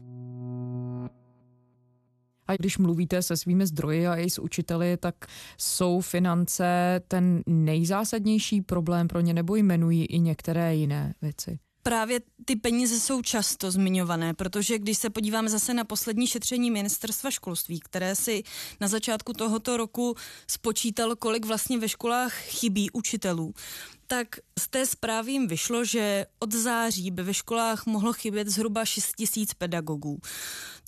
A 2.48 2.56
když 2.56 2.78
mluvíte 2.78 3.22
se 3.22 3.38
svými 3.38 3.68
zdroji 3.68 4.08
a 4.08 4.16
i 4.16 4.30
s 4.30 4.40
učiteli, 4.40 4.98
tak 4.98 5.16
jsou 5.58 6.02
finance 6.02 7.02
ten 7.08 7.42
nejzásadnější 7.48 8.62
problém 8.62 9.08
pro 9.08 9.20
ně 9.20 9.34
nebo 9.34 9.56
jmenují 9.56 10.06
i 10.06 10.20
některé 10.20 10.76
jiné 10.76 11.14
věci? 11.22 11.60
Právě 11.84 12.20
ty 12.46 12.56
peníze 12.56 13.00
jsou 13.00 13.22
často 13.22 13.72
zmiňované, 13.72 14.34
protože 14.34 14.80
když 14.80 14.98
se 14.98 15.10
podíváme 15.10 15.50
zase 15.50 15.74
na 15.74 15.84
poslední 15.84 16.28
šetření 16.28 16.72
ministerstva 16.72 17.32
školství, 17.32 17.80
které 17.80 18.16
si 18.16 18.44
na 18.80 18.88
začátku 18.88 19.34
tohoto 19.34 19.78
roku 19.78 20.16
spočítalo, 20.48 21.16
kolik 21.16 21.46
vlastně 21.46 21.80
ve 21.80 21.90
školách 21.90 22.34
chybí 22.34 22.92
učitelů, 22.92 23.54
tak 24.08 24.28
z 24.60 24.68
té 24.68 24.86
zprávy 24.86 25.32
jim 25.32 25.48
vyšlo, 25.48 25.86
že 25.86 26.26
od 26.40 26.54
září 26.54 27.12
by 27.12 27.24
ve 27.24 27.34
školách 27.34 27.86
mohlo 27.86 28.14
chybět 28.14 28.48
zhruba 28.48 28.86
6 28.86 29.16
tisíc 29.16 29.54
pedagogů 29.54 30.20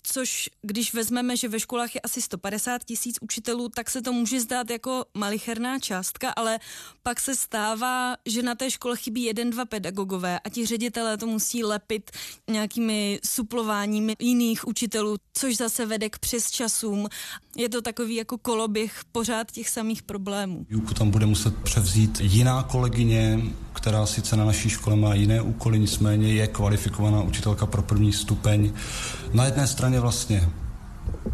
což 0.06 0.50
když 0.62 0.94
vezmeme, 0.94 1.36
že 1.36 1.48
ve 1.48 1.60
školách 1.60 1.94
je 1.94 2.00
asi 2.00 2.22
150 2.22 2.84
tisíc 2.84 3.16
učitelů, 3.20 3.68
tak 3.68 3.90
se 3.90 4.02
to 4.02 4.12
může 4.12 4.40
zdát 4.40 4.70
jako 4.70 5.04
malicherná 5.14 5.78
částka, 5.78 6.30
ale 6.30 6.58
pak 7.02 7.20
se 7.20 7.36
stává, 7.36 8.16
že 8.26 8.42
na 8.42 8.54
té 8.54 8.70
škole 8.70 8.96
chybí 8.96 9.22
jeden, 9.22 9.50
dva 9.50 9.64
pedagogové 9.64 10.38
a 10.38 10.48
ti 10.48 10.66
ředitelé 10.66 11.16
to 11.16 11.26
musí 11.26 11.64
lepit 11.64 12.10
nějakými 12.50 13.20
suplováními 13.24 14.14
jiných 14.18 14.68
učitelů, 14.68 15.16
což 15.32 15.56
zase 15.56 15.86
vede 15.86 16.10
k 16.10 16.18
přesčasům. 16.18 17.08
Je 17.56 17.68
to 17.68 17.82
takový 17.82 18.14
jako 18.14 18.38
koloběh 18.38 19.00
pořád 19.12 19.52
těch 19.52 19.68
samých 19.68 20.02
problémů. 20.02 20.66
Výuku 20.68 20.94
tam 20.94 21.10
bude 21.10 21.26
muset 21.26 21.56
převzít 21.56 22.20
jiná 22.20 22.62
kolegyně, 22.62 23.40
která 23.84 24.06
sice 24.06 24.36
na 24.36 24.44
naší 24.44 24.68
škole 24.68 24.96
má 24.96 25.14
jiné 25.14 25.42
úkoly, 25.42 25.78
nicméně 25.78 26.32
je 26.32 26.46
kvalifikovaná 26.46 27.22
učitelka 27.22 27.66
pro 27.66 27.82
první 27.82 28.12
stupeň. 28.12 28.72
Na 29.32 29.44
jedné 29.44 29.66
straně 29.66 30.00
vlastně 30.00 30.48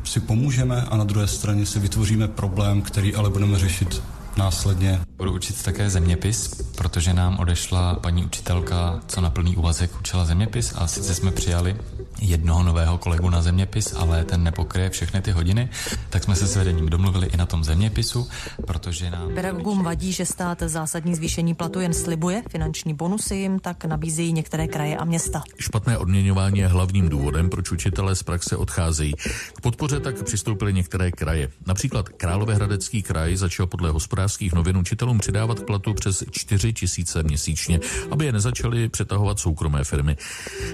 si 0.04 0.20
pomůžeme 0.20 0.82
a 0.82 0.96
na 0.96 1.04
druhé 1.04 1.26
straně 1.26 1.66
si 1.66 1.78
vytvoříme 1.78 2.28
problém, 2.28 2.82
který 2.82 3.14
ale 3.14 3.30
budeme 3.30 3.58
řešit 3.58 4.02
následně. 4.36 5.00
Budu 5.16 5.34
učit 5.34 5.62
také 5.62 5.90
zeměpis, 5.90 6.62
protože 6.74 7.14
nám 7.14 7.38
odešla 7.38 7.94
paní 7.94 8.24
učitelka, 8.24 9.00
co 9.06 9.20
na 9.20 9.30
plný 9.30 9.56
úvazek 9.56 9.90
učila 10.00 10.24
zeměpis 10.24 10.72
a 10.76 10.86
sice 10.86 11.14
jsme 11.14 11.30
přijali 11.30 11.76
jednoho 12.20 12.62
nového 12.62 12.98
kolegu 12.98 13.30
na 13.30 13.42
zeměpis, 13.42 13.94
ale 13.96 14.24
ten 14.24 14.42
nepokryje 14.42 14.90
všechny 14.90 15.20
ty 15.22 15.30
hodiny, 15.30 15.68
tak 16.10 16.24
jsme 16.24 16.36
se 16.36 16.46
s 16.46 16.56
vedením 16.56 16.88
domluvili 16.88 17.26
i 17.26 17.36
na 17.36 17.46
tom 17.46 17.64
zeměpisu, 17.64 18.28
protože 18.66 19.10
nám... 19.10 19.34
Pedagogům 19.34 19.84
vadí, 19.84 20.12
že 20.12 20.26
stát 20.26 20.62
zásadní 20.66 21.14
zvýšení 21.14 21.54
platu 21.54 21.80
jen 21.80 21.94
slibuje, 21.94 22.42
finanční 22.48 22.94
bonusy 22.94 23.34
jim 23.34 23.58
tak 23.58 23.84
nabízejí 23.84 24.32
některé 24.32 24.68
kraje 24.68 24.96
a 24.96 25.04
města. 25.04 25.42
Špatné 25.58 25.98
odměňování 25.98 26.58
je 26.58 26.66
hlavním 26.66 27.08
důvodem, 27.08 27.50
proč 27.50 27.70
učitelé 27.70 28.14
z 28.14 28.22
praxe 28.22 28.56
odcházejí. 28.56 29.14
K 29.54 29.60
podpoře 29.60 30.00
tak 30.00 30.22
přistoupily 30.22 30.72
některé 30.72 31.10
kraje. 31.10 31.48
Například 31.66 32.08
Královéhradecký 32.08 33.02
kraj 33.02 33.36
začal 33.36 33.66
podle 33.66 33.90
hospodářských 33.90 34.52
novin 34.52 34.76
učitelům 34.76 35.18
přidávat 35.18 35.60
platu 35.60 35.94
přes 35.94 36.24
4 36.30 36.72
tisíce 36.72 37.22
měsíčně, 37.22 37.80
aby 38.10 38.24
je 38.26 38.32
nezačaly 38.32 38.88
přetahovat 38.88 39.38
soukromé 39.38 39.84
firmy. 39.84 40.16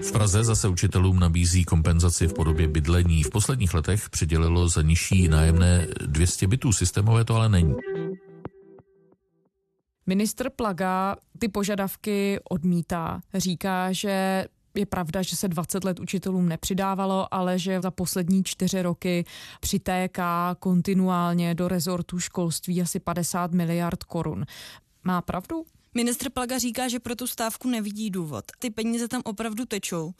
V 0.02 0.12
Praze 0.12 0.44
zase 0.44 0.68
učitelům 0.68 1.20
nabízí 1.20 1.35
nabízí 1.36 1.64
kompenzaci 1.64 2.26
v 2.26 2.34
podobě 2.34 2.68
bydlení. 2.68 3.22
V 3.22 3.30
posledních 3.30 3.74
letech 3.74 4.10
přidělilo 4.10 4.68
za 4.68 4.82
nižší 4.82 5.28
nájemné 5.28 5.86
200 6.06 6.46
bytů. 6.46 6.72
Systémové 6.72 7.24
to 7.24 7.34
ale 7.34 7.48
není. 7.48 7.74
Ministr 10.06 10.50
Plaga 10.50 11.16
ty 11.38 11.48
požadavky 11.48 12.38
odmítá. 12.50 13.20
Říká, 13.34 13.92
že 13.92 14.44
je 14.74 14.86
pravda, 14.86 15.22
že 15.22 15.36
se 15.36 15.48
20 15.48 15.84
let 15.84 16.00
učitelům 16.00 16.48
nepřidávalo, 16.48 17.34
ale 17.34 17.58
že 17.58 17.80
za 17.80 17.90
poslední 17.90 18.44
čtyři 18.44 18.82
roky 18.82 19.24
přitéká 19.60 20.56
kontinuálně 20.58 21.54
do 21.54 21.68
rezortu 21.68 22.18
školství 22.18 22.82
asi 22.82 23.00
50 23.00 23.52
miliard 23.52 24.04
korun. 24.04 24.44
Má 25.04 25.22
pravdu? 25.22 25.64
Ministr 25.96 26.30
Plaga 26.30 26.58
říká, 26.58 26.88
že 26.88 27.00
pro 27.00 27.16
tu 27.16 27.26
stávku 27.26 27.68
nevidí 27.68 28.10
důvod. 28.10 28.44
Ty 28.58 28.70
peníze 28.70 29.08
tam 29.08 29.22
opravdu 29.24 29.64
tečou. 29.64 30.14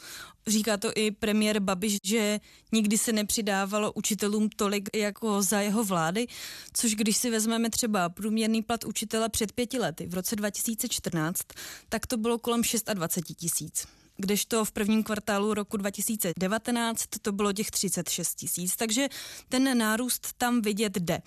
Říká 0.47 0.76
to 0.76 0.90
i 0.95 1.11
premiér 1.11 1.61
Babiš, 1.61 1.99
že 2.02 2.40
nikdy 2.73 2.99
se 2.99 3.12
nepřidávalo 3.12 3.92
učitelům 3.92 4.49
tolik 4.49 4.88
jako 4.95 5.42
za 5.42 5.61
jeho 5.61 5.85
vlády, 5.85 6.26
což 6.73 6.95
když 6.95 7.16
si 7.16 7.30
vezmeme 7.30 7.71
třeba 7.71 8.09
průměrný 8.09 8.62
plat 8.62 8.85
učitele 8.85 9.28
před 9.28 9.52
pěti 9.52 9.78
lety, 9.78 10.06
v 10.06 10.14
roce 10.14 10.37
2014, 10.37 11.40
tak 11.88 12.06
to 12.06 12.16
bylo 12.16 12.38
kolem 12.38 12.62
26 12.95 13.37
tisíc. 13.37 13.87
kdežto 14.16 14.64
v 14.64 14.73
prvním 14.73 15.02
kvartálu 15.02 15.54
roku 15.54 15.76
2019 15.76 17.04
to 17.23 17.33
bylo 17.33 17.52
těch 17.52 17.71
36 17.71 18.35
tisíc, 18.35 18.76
takže 18.76 19.09
ten 19.49 19.78
nárůst 19.78 20.28
tam 20.38 20.62
vidět 20.62 20.97
jde. 20.97 21.18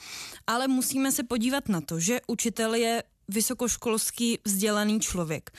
Ale 0.48 0.68
musíme 0.68 1.12
se 1.12 1.24
podívat 1.24 1.70
na 1.70 1.82
to, 1.82 2.00
že 2.00 2.20
učitel 2.28 2.74
je 2.74 3.04
vysokoškolský 3.30 4.40
vzdělaný 4.46 5.00
člověk. 5.00 5.52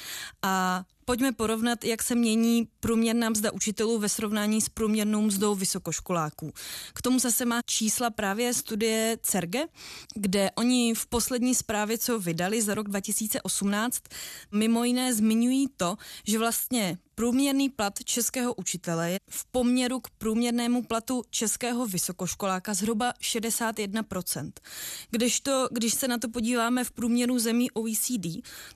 A 0.42 0.84
pojďme 1.11 1.33
porovnat, 1.33 1.85
jak 1.85 2.02
se 2.02 2.14
mění 2.14 2.69
průměrná 2.81 3.31
mzda 3.31 3.52
učitelů 3.52 3.99
ve 3.99 4.09
srovnání 4.09 4.61
s 4.61 4.69
průměrnou 4.69 5.23
mzdou 5.23 5.55
vysokoškoláků. 5.55 6.52
K 6.95 7.02
tomu 7.02 7.19
zase 7.19 7.45
má 7.45 7.61
čísla 7.67 8.11
právě 8.11 8.55
studie 8.55 9.19
CERGE, 9.23 9.67
kde 10.14 10.50
oni 10.55 10.95
v 10.95 11.07
poslední 11.07 11.55
zprávě, 11.55 11.99
co 11.99 12.19
vydali 12.19 12.62
za 12.62 12.75
rok 12.75 12.88
2018, 12.88 14.02
mimo 14.52 14.85
jiné 14.85 15.14
zmiňují 15.14 15.67
to, 15.76 15.97
že 16.26 16.38
vlastně 16.38 16.99
Průměrný 17.21 17.69
plat 17.69 18.05
českého 18.05 18.55
učitele 18.55 19.11
je 19.11 19.19
v 19.31 19.45
poměru 19.45 20.00
k 20.00 20.11
průměrnému 20.11 20.83
platu 20.83 21.23
českého 21.31 21.87
vysokoškoláka 21.87 22.75
zhruba 22.75 23.12
61%. 23.21 24.52
Kdežto, 25.11 25.69
když 25.71 25.95
se 25.95 26.09
na 26.09 26.19
to 26.19 26.29
podíváme 26.29 26.85
v 26.85 26.90
průměru 26.90 27.38
zemí 27.38 27.71
OECD, 27.71 28.26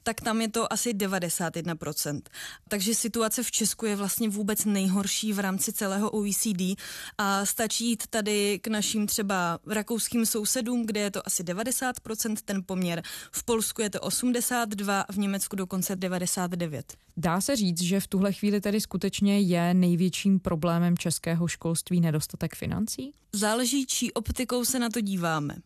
tak 0.03 0.21
tam 0.21 0.41
je 0.41 0.49
to 0.49 0.73
asi 0.73 0.93
91%. 0.93 2.21
Takže 2.69 2.95
situace 2.95 3.43
v 3.43 3.51
Česku 3.51 3.87
je 3.87 3.97
vlastně 3.97 4.29
vůbec 4.29 4.65
nejhorší 4.65 5.33
v 5.33 5.39
rámci 5.39 5.73
celého 5.73 6.11
OECD 6.11 6.81
a 7.19 7.47
stačí 7.47 7.89
jít 7.89 8.07
tady 8.07 8.59
k 8.59 8.67
našim 8.67 9.07
třeba 9.07 9.59
rakouským 9.67 10.27
sousedům, 10.27 10.87
kde 10.87 11.01
je 11.01 11.11
to 11.11 11.27
asi 11.27 11.43
90% 11.43 12.37
ten 12.45 12.63
poměr, 12.67 13.03
v 13.33 13.45
Polsku 13.45 13.83
je 13.83 13.91
to 13.91 14.01
82, 14.01 15.05
v 15.11 15.19
Německu 15.19 15.57
dokonce 15.57 15.97
99. 15.97 16.97
Dá 17.17 17.41
se 17.41 17.57
říct, 17.57 17.83
že 17.83 18.01
v 18.01 18.07
tuhle 18.07 18.33
chvíli 18.33 18.61
tedy 18.61 18.81
skutečně 18.81 19.41
je 19.41 19.75
největším 19.75 20.41
problémem 20.41 20.99
českého 20.99 21.49
školství 21.49 22.01
nedostatek 22.01 22.55
financí? 22.55 23.13
Záleží, 23.33 23.87
čí 23.87 24.13
optikou 24.13 24.65
se 24.65 24.79
na 24.79 24.89
to 24.89 25.01
díváme. 25.01 25.57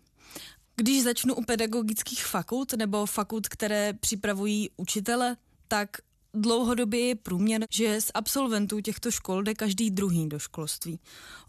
Když 0.77 1.03
začnu 1.03 1.35
u 1.35 1.45
pedagogických 1.45 2.25
fakult 2.25 2.73
nebo 2.73 3.07
fakult, 3.07 3.49
které 3.49 3.93
připravují 3.93 4.71
učitele, 4.77 5.37
tak 5.69 5.91
dlouhodobě 6.40 7.00
je 7.00 7.14
průměr, 7.14 7.66
že 7.71 8.00
z 8.00 8.11
absolventů 8.14 8.80
těchto 8.80 9.11
škol 9.11 9.42
jde 9.42 9.54
každý 9.54 9.90
druhý 9.90 10.28
do 10.28 10.38
školství. 10.38 11.00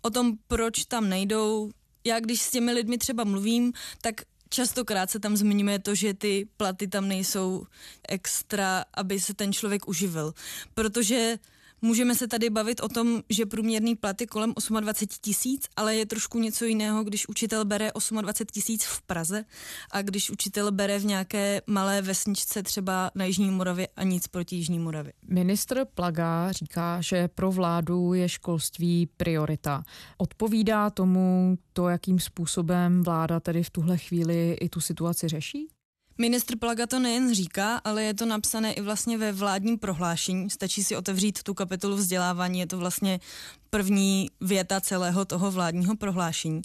O 0.02 0.10
tom, 0.10 0.34
proč 0.48 0.86
tam 0.86 1.10
nejdou, 1.10 1.72
já 2.04 2.20
když 2.20 2.42
s 2.42 2.52
těmi 2.52 2.72
lidmi 2.72 2.98
třeba 2.98 3.24
mluvím, 3.24 3.74
tak 4.02 4.16
Častokrát 4.52 5.10
se 5.10 5.20
tam 5.20 5.38
zmiňuje 5.38 5.80
to, 5.80 5.96
že 5.96 6.14
ty 6.14 6.48
platy 6.58 6.88
tam 6.88 7.08
nejsou 7.08 7.66
extra, 8.10 8.86
aby 8.94 9.20
se 9.20 9.34
ten 9.34 9.54
člověk 9.54 9.88
uživil. 9.88 10.34
Protože 10.74 11.38
Můžeme 11.82 12.16
se 12.16 12.28
tady 12.28 12.50
bavit 12.50 12.80
o 12.80 12.90
tom, 12.90 13.22
že 13.30 13.46
průměrný 13.46 13.96
plat 13.96 14.22
je 14.22 14.28
kolem 14.28 14.54
28 14.80 15.20
tisíc, 15.22 15.68
ale 15.76 15.96
je 15.96 16.06
trošku 16.06 16.40
něco 16.40 16.66
jiného, 16.66 17.04
když 17.04 17.30
učitel 17.30 17.66
bere 17.66 17.92
28 18.22 18.46
tisíc 18.52 18.84
v 18.84 19.02
Praze 19.02 19.46
a 19.92 20.02
když 20.02 20.30
učitel 20.30 20.72
bere 20.72 21.00
v 21.00 21.06
nějaké 21.06 21.62
malé 21.68 22.02
vesničce 22.02 22.64
třeba 22.64 23.12
na 23.16 23.26
Jižní 23.26 23.52
Moravě 23.52 23.88
a 23.96 24.04
nic 24.04 24.28
proti 24.28 24.56
Jižní 24.56 24.80
Moravě. 24.80 25.14
Ministr 25.28 25.86
Plaga 25.94 26.52
říká, 26.52 27.02
že 27.02 27.28
pro 27.28 27.52
vládu 27.52 28.14
je 28.14 28.30
školství 28.30 29.10
priorita. 29.18 29.84
Odpovídá 30.18 30.90
tomu 30.90 31.58
to, 31.74 31.90
jakým 31.90 32.20
způsobem 32.20 33.04
vláda 33.04 33.40
tedy 33.40 33.64
v 33.64 33.70
tuhle 33.70 33.98
chvíli 33.98 34.58
i 34.62 34.70
tu 34.70 34.82
situaci 34.82 35.28
řeší? 35.28 35.68
Ministr 36.22 36.58
Plaga 36.58 36.88
to 36.88 37.00
nejen 37.00 37.34
říká, 37.34 37.82
ale 37.84 38.04
je 38.04 38.14
to 38.14 38.26
napsané 38.26 38.74
i 38.74 38.82
vlastně 38.82 39.18
ve 39.18 39.32
vládním 39.32 39.78
prohlášení. 39.78 40.50
Stačí 40.50 40.84
si 40.84 40.96
otevřít 40.96 41.44
tu 41.44 41.54
kapitolu 41.54 41.96
vzdělávání, 41.96 42.60
je 42.60 42.68
to 42.68 42.78
vlastně 42.78 43.20
první 43.70 44.30
věta 44.42 44.82
celého 44.82 45.26
toho 45.26 45.52
vládního 45.52 45.96
prohlášení. 45.96 46.62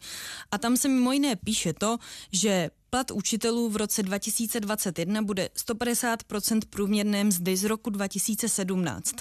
A 0.51 0.59
tam 0.59 0.77
se 0.77 0.89
mimo 0.89 1.13
jiné 1.13 1.37
píše 1.37 1.73
to, 1.73 1.99
že 2.33 2.71
plat 2.95 3.11
učitelů 3.11 3.69
v 3.69 3.77
roce 3.77 4.03
2021 4.03 5.23
bude 5.23 5.49
150% 5.57 6.61
průměrné 6.71 7.25
mzdy 7.25 7.57
z 7.57 7.64
roku 7.64 7.90
2017. 7.90 9.14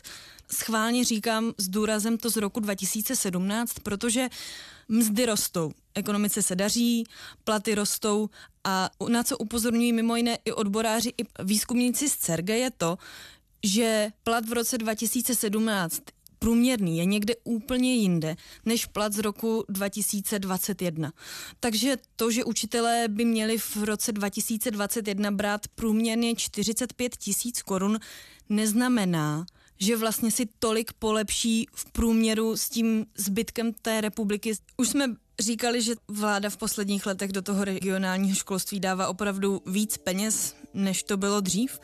Schválně 0.52 1.04
říkám 1.04 1.54
s 1.58 1.67
důrazem 1.67 2.17
to 2.17 2.30
z 2.30 2.38
roku 2.38 2.60
2017, 2.60 3.74
protože 3.84 4.30
mzdy 4.89 5.26
rostou, 5.26 5.71
ekonomice 5.95 6.41
se 6.41 6.56
daří, 6.56 7.04
platy 7.43 7.76
rostou 7.76 8.30
a 8.63 8.89
na 9.10 9.24
co 9.24 9.38
upozorňují 9.38 9.93
mimo 9.93 10.15
jiné 10.15 10.38
i 10.45 10.52
odboráři, 10.52 11.13
i 11.17 11.24
výzkumníci 11.43 12.10
z 12.10 12.17
CERGE 12.17 12.58
je 12.58 12.71
to, 12.71 12.97
že 13.63 14.12
plat 14.24 14.45
v 14.45 14.54
roce 14.54 14.78
2017 14.78 16.02
průměrný 16.43 16.97
je 16.97 17.06
někde 17.06 17.34
úplně 17.43 17.95
jinde 17.95 18.36
než 18.65 18.86
plat 18.86 19.13
z 19.13 19.19
roku 19.19 19.63
2021. 19.69 21.13
Takže 21.60 21.97
to, 22.15 22.32
že 22.32 22.43
učitelé 22.43 23.08
by 23.08 23.25
měli 23.25 23.58
v 23.58 23.77
roce 23.84 24.12
2021 24.12 25.32
brát 25.32 25.67
průměrně 25.67 26.36
45 26.36 27.17
tisíc 27.17 27.62
korun, 27.62 27.99
neznamená, 28.49 29.45
že 29.79 29.97
vlastně 29.97 30.32
si 30.32 30.45
tolik 30.60 30.93
polepší 30.93 31.67
v 31.75 31.91
průměru 31.91 32.58
s 32.58 32.69
tím 32.69 33.06
zbytkem 33.17 33.73
té 33.73 34.01
republiky. 34.01 34.51
Už 34.77 34.89
jsme 34.89 35.15
říkali, 35.39 35.82
že 35.82 35.95
vláda 36.08 36.49
v 36.49 36.58
posledních 36.58 37.06
letech 37.06 37.32
do 37.32 37.41
toho 37.41 37.63
regionálního 37.63 38.36
školství 38.36 38.79
dává 38.79 39.08
opravdu 39.08 39.62
víc 39.65 39.97
peněz, 39.97 40.56
než 40.73 41.03
to 41.03 41.17
bylo 41.17 41.41
dřív, 41.41 41.79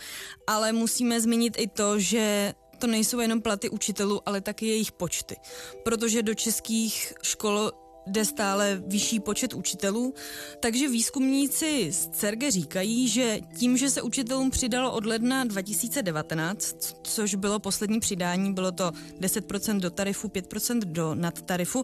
ale 0.48 0.72
musíme 0.72 1.22
zmínit 1.22 1.56
i 1.58 1.68
to, 1.68 2.00
že 2.00 2.54
to 2.80 2.88
nejsou 2.88 3.20
jenom 3.20 3.42
platy 3.42 3.70
učitelů, 3.70 4.22
ale 4.26 4.42
taky 4.42 4.66
jejich 4.66 4.92
počty. 4.92 5.36
Protože 5.84 6.24
do 6.24 6.34
českých 6.34 7.14
škol 7.22 7.72
jde 8.08 8.26
stále 8.26 8.84
vyšší 8.88 9.20
počet 9.20 9.54
učitelů, 9.54 10.14
takže 10.60 10.90
výzkumníci 10.90 11.92
z 11.92 12.08
CERGE 12.08 12.52
říkají, 12.52 13.08
že 13.08 13.40
tím, 13.58 13.78
že 13.78 13.90
se 13.90 14.02
učitelům 14.02 14.50
přidalo 14.50 14.92
od 14.92 15.06
ledna 15.06 15.44
2019, 15.44 16.76
což 17.04 17.36
bylo 17.36 17.60
poslední 17.60 18.00
přidání, 18.00 18.54
bylo 18.54 18.72
to 18.72 18.92
10% 19.20 19.80
do 19.80 19.90
tarifu, 19.90 20.28
5% 20.28 20.80
do 20.80 21.16
nadtarifu, 21.16 21.84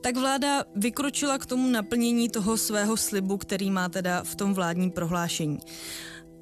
tak 0.00 0.16
vláda 0.16 0.64
vykročila 0.76 1.38
k 1.38 1.46
tomu 1.46 1.70
naplnění 1.70 2.28
toho 2.28 2.56
svého 2.56 2.96
slibu, 2.96 3.36
který 3.36 3.70
má 3.70 3.88
teda 3.88 4.22
v 4.22 4.34
tom 4.34 4.54
vládním 4.54 4.90
prohlášení 4.90 5.58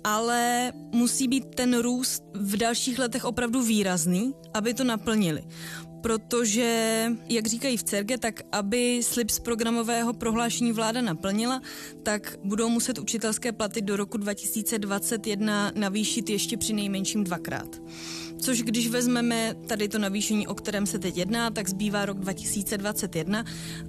ale 0.05 0.73
musí 0.93 1.29
být 1.29 1.55
ten 1.55 1.79
růst 1.79 2.23
v 2.35 2.57
dalších 2.57 2.99
letech 2.99 3.25
opravdu 3.25 3.63
výrazný, 3.63 4.35
aby 4.55 4.75
to 4.75 4.85
naplnili 4.85 5.45
protože, 6.03 7.07
jak 7.29 7.47
říkají 7.47 7.77
v 7.77 7.83
CERGE, 7.83 8.19
tak 8.19 8.41
aby 8.53 9.01
slib 9.03 9.31
z 9.31 9.39
programového 9.39 10.13
prohlášení 10.13 10.73
vláda 10.73 11.01
naplnila, 11.01 11.63
tak 12.03 12.37
budou 12.45 12.69
muset 12.69 12.99
učitelské 12.99 13.53
platy 13.53 13.83
do 13.83 13.97
roku 13.97 14.19
2021 14.19 15.73
navýšit 15.75 16.31
ještě 16.31 16.57
při 16.57 16.73
nejmenším 16.73 17.25
dvakrát. 17.25 17.83
Což 18.39 18.63
když 18.63 18.89
vezmeme 18.89 19.55
tady 19.67 19.89
to 19.89 19.99
navýšení, 19.99 20.47
o 20.47 20.55
kterém 20.55 20.87
se 20.87 20.99
teď 20.99 21.17
jedná, 21.17 21.51
tak 21.51 21.69
zbývá 21.69 22.05
rok 22.05 22.19
2021 22.19 23.45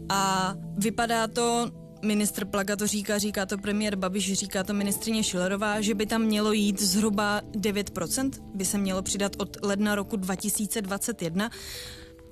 a 0.10 0.54
vypadá 0.78 1.28
to 1.28 1.72
ministr 2.04 2.46
Plaga 2.46 2.76
to 2.76 2.88
říká, 2.88 3.18
říká 3.18 3.46
to 3.46 3.58
premiér 3.58 3.96
Babiš, 3.96 4.34
říká 4.34 4.64
to 4.64 4.74
ministrině 4.74 5.24
Šilerová, 5.24 5.82
že 5.82 5.94
by 5.94 6.06
tam 6.06 6.22
mělo 6.22 6.52
jít 6.52 6.82
zhruba 6.82 7.42
9%, 7.42 8.32
by 8.54 8.66
se 8.66 8.78
mělo 8.78 9.02
přidat 9.02 9.36
od 9.38 9.58
ledna 9.66 9.96
roku 9.96 10.16
2021 10.18 11.50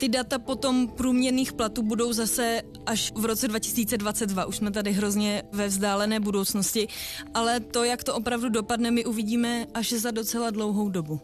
ty 0.02 0.10
data 0.10 0.40
potom 0.40 0.88
průměrných 0.88 1.54
platů 1.54 1.84
budou 1.84 2.14
zase 2.14 2.62
až 2.86 3.12
v 3.16 3.26
roce 3.26 3.48
2022. 3.48 4.46
Už 4.46 4.58
jsme 4.58 4.72
tady 4.72 4.92
hrozně 4.92 5.44
ve 5.52 5.68
vzdálené 5.68 6.20
budoucnosti, 6.20 6.88
ale 7.34 7.60
to, 7.60 7.84
jak 7.84 8.04
to 8.04 8.16
opravdu 8.16 8.50
dopadne, 8.50 8.92
my 8.92 9.06
uvidíme 9.06 9.66
až 9.74 9.94
za 9.94 10.12
docela 10.12 10.50
dlouhou 10.50 10.90
dobu. 10.90 11.22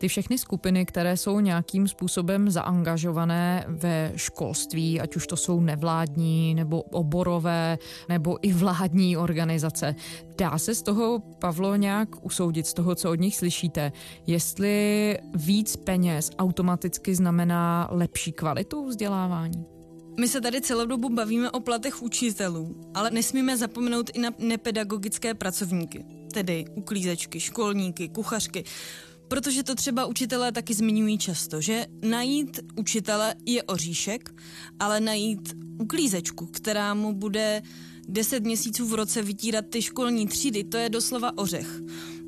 Ty 0.00 0.08
všechny 0.08 0.38
skupiny, 0.38 0.86
které 0.86 1.16
jsou 1.16 1.40
nějakým 1.40 1.88
způsobem 1.88 2.50
zaangažované 2.50 3.64
ve 3.68 4.12
školství, 4.16 5.00
ať 5.00 5.16
už 5.16 5.26
to 5.26 5.36
jsou 5.36 5.60
nevládní 5.60 6.54
nebo 6.54 6.82
oborové 6.82 7.78
nebo 8.08 8.38
i 8.42 8.52
vládní 8.52 9.16
organizace, 9.16 9.94
dá 10.38 10.58
se 10.58 10.74
z 10.74 10.82
toho, 10.82 11.22
Pavlo, 11.38 11.76
nějak 11.76 12.24
usoudit, 12.24 12.66
z 12.66 12.74
toho, 12.74 12.94
co 12.94 13.10
od 13.10 13.20
nich 13.20 13.36
slyšíte, 13.36 13.92
jestli 14.26 15.18
víc 15.34 15.76
peněz 15.76 16.30
automaticky 16.38 17.14
znamená 17.14 17.88
lepší 17.90 18.32
kvalitu 18.32 18.86
vzdělávání? 18.86 19.64
My 20.20 20.28
se 20.28 20.40
tady 20.40 20.60
celou 20.60 20.86
dobu 20.86 21.08
bavíme 21.08 21.50
o 21.50 21.60
platech 21.60 22.02
učitelů, 22.02 22.80
ale 22.94 23.10
nesmíme 23.10 23.56
zapomenout 23.56 24.10
i 24.14 24.18
na 24.18 24.30
nepedagogické 24.38 25.34
pracovníky, 25.34 26.04
tedy 26.32 26.64
uklízečky, 26.74 27.40
školníky, 27.40 28.08
kuchařky. 28.08 28.64
Protože 29.30 29.62
to 29.62 29.74
třeba 29.74 30.06
učitelé 30.06 30.52
taky 30.52 30.74
zmiňují 30.74 31.18
často, 31.18 31.60
že 31.60 31.86
najít 32.02 32.60
učitele 32.76 33.34
je 33.46 33.62
oříšek, 33.62 34.34
ale 34.78 35.00
najít 35.00 35.56
uklízečku, 35.78 36.46
která 36.46 36.94
mu 36.94 37.14
bude 37.14 37.62
10 38.08 38.44
měsíců 38.44 38.86
v 38.86 38.94
roce 38.94 39.22
vytírat 39.22 39.64
ty 39.70 39.82
školní 39.82 40.26
třídy, 40.26 40.64
to 40.64 40.76
je 40.76 40.88
doslova 40.88 41.38
ořech. 41.38 41.80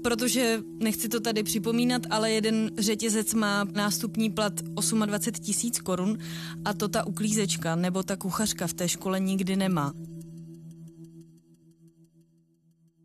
protože 0.02 0.60
nechci 0.82 1.08
to 1.08 1.20
tady 1.20 1.42
připomínat, 1.42 2.02
ale 2.10 2.30
jeden 2.30 2.70
řetězec 2.78 3.34
má 3.34 3.64
nástupní 3.64 4.30
plat 4.30 4.60
28 4.62 5.44
tisíc 5.44 5.78
korun 5.78 6.18
a 6.64 6.74
to 6.74 6.88
ta 6.88 7.06
uklízečka 7.06 7.76
nebo 7.76 8.02
ta 8.02 8.16
kuchařka 8.16 8.66
v 8.66 8.72
té 8.72 8.88
škole 8.88 9.20
nikdy 9.20 9.56
nemá. 9.56 9.92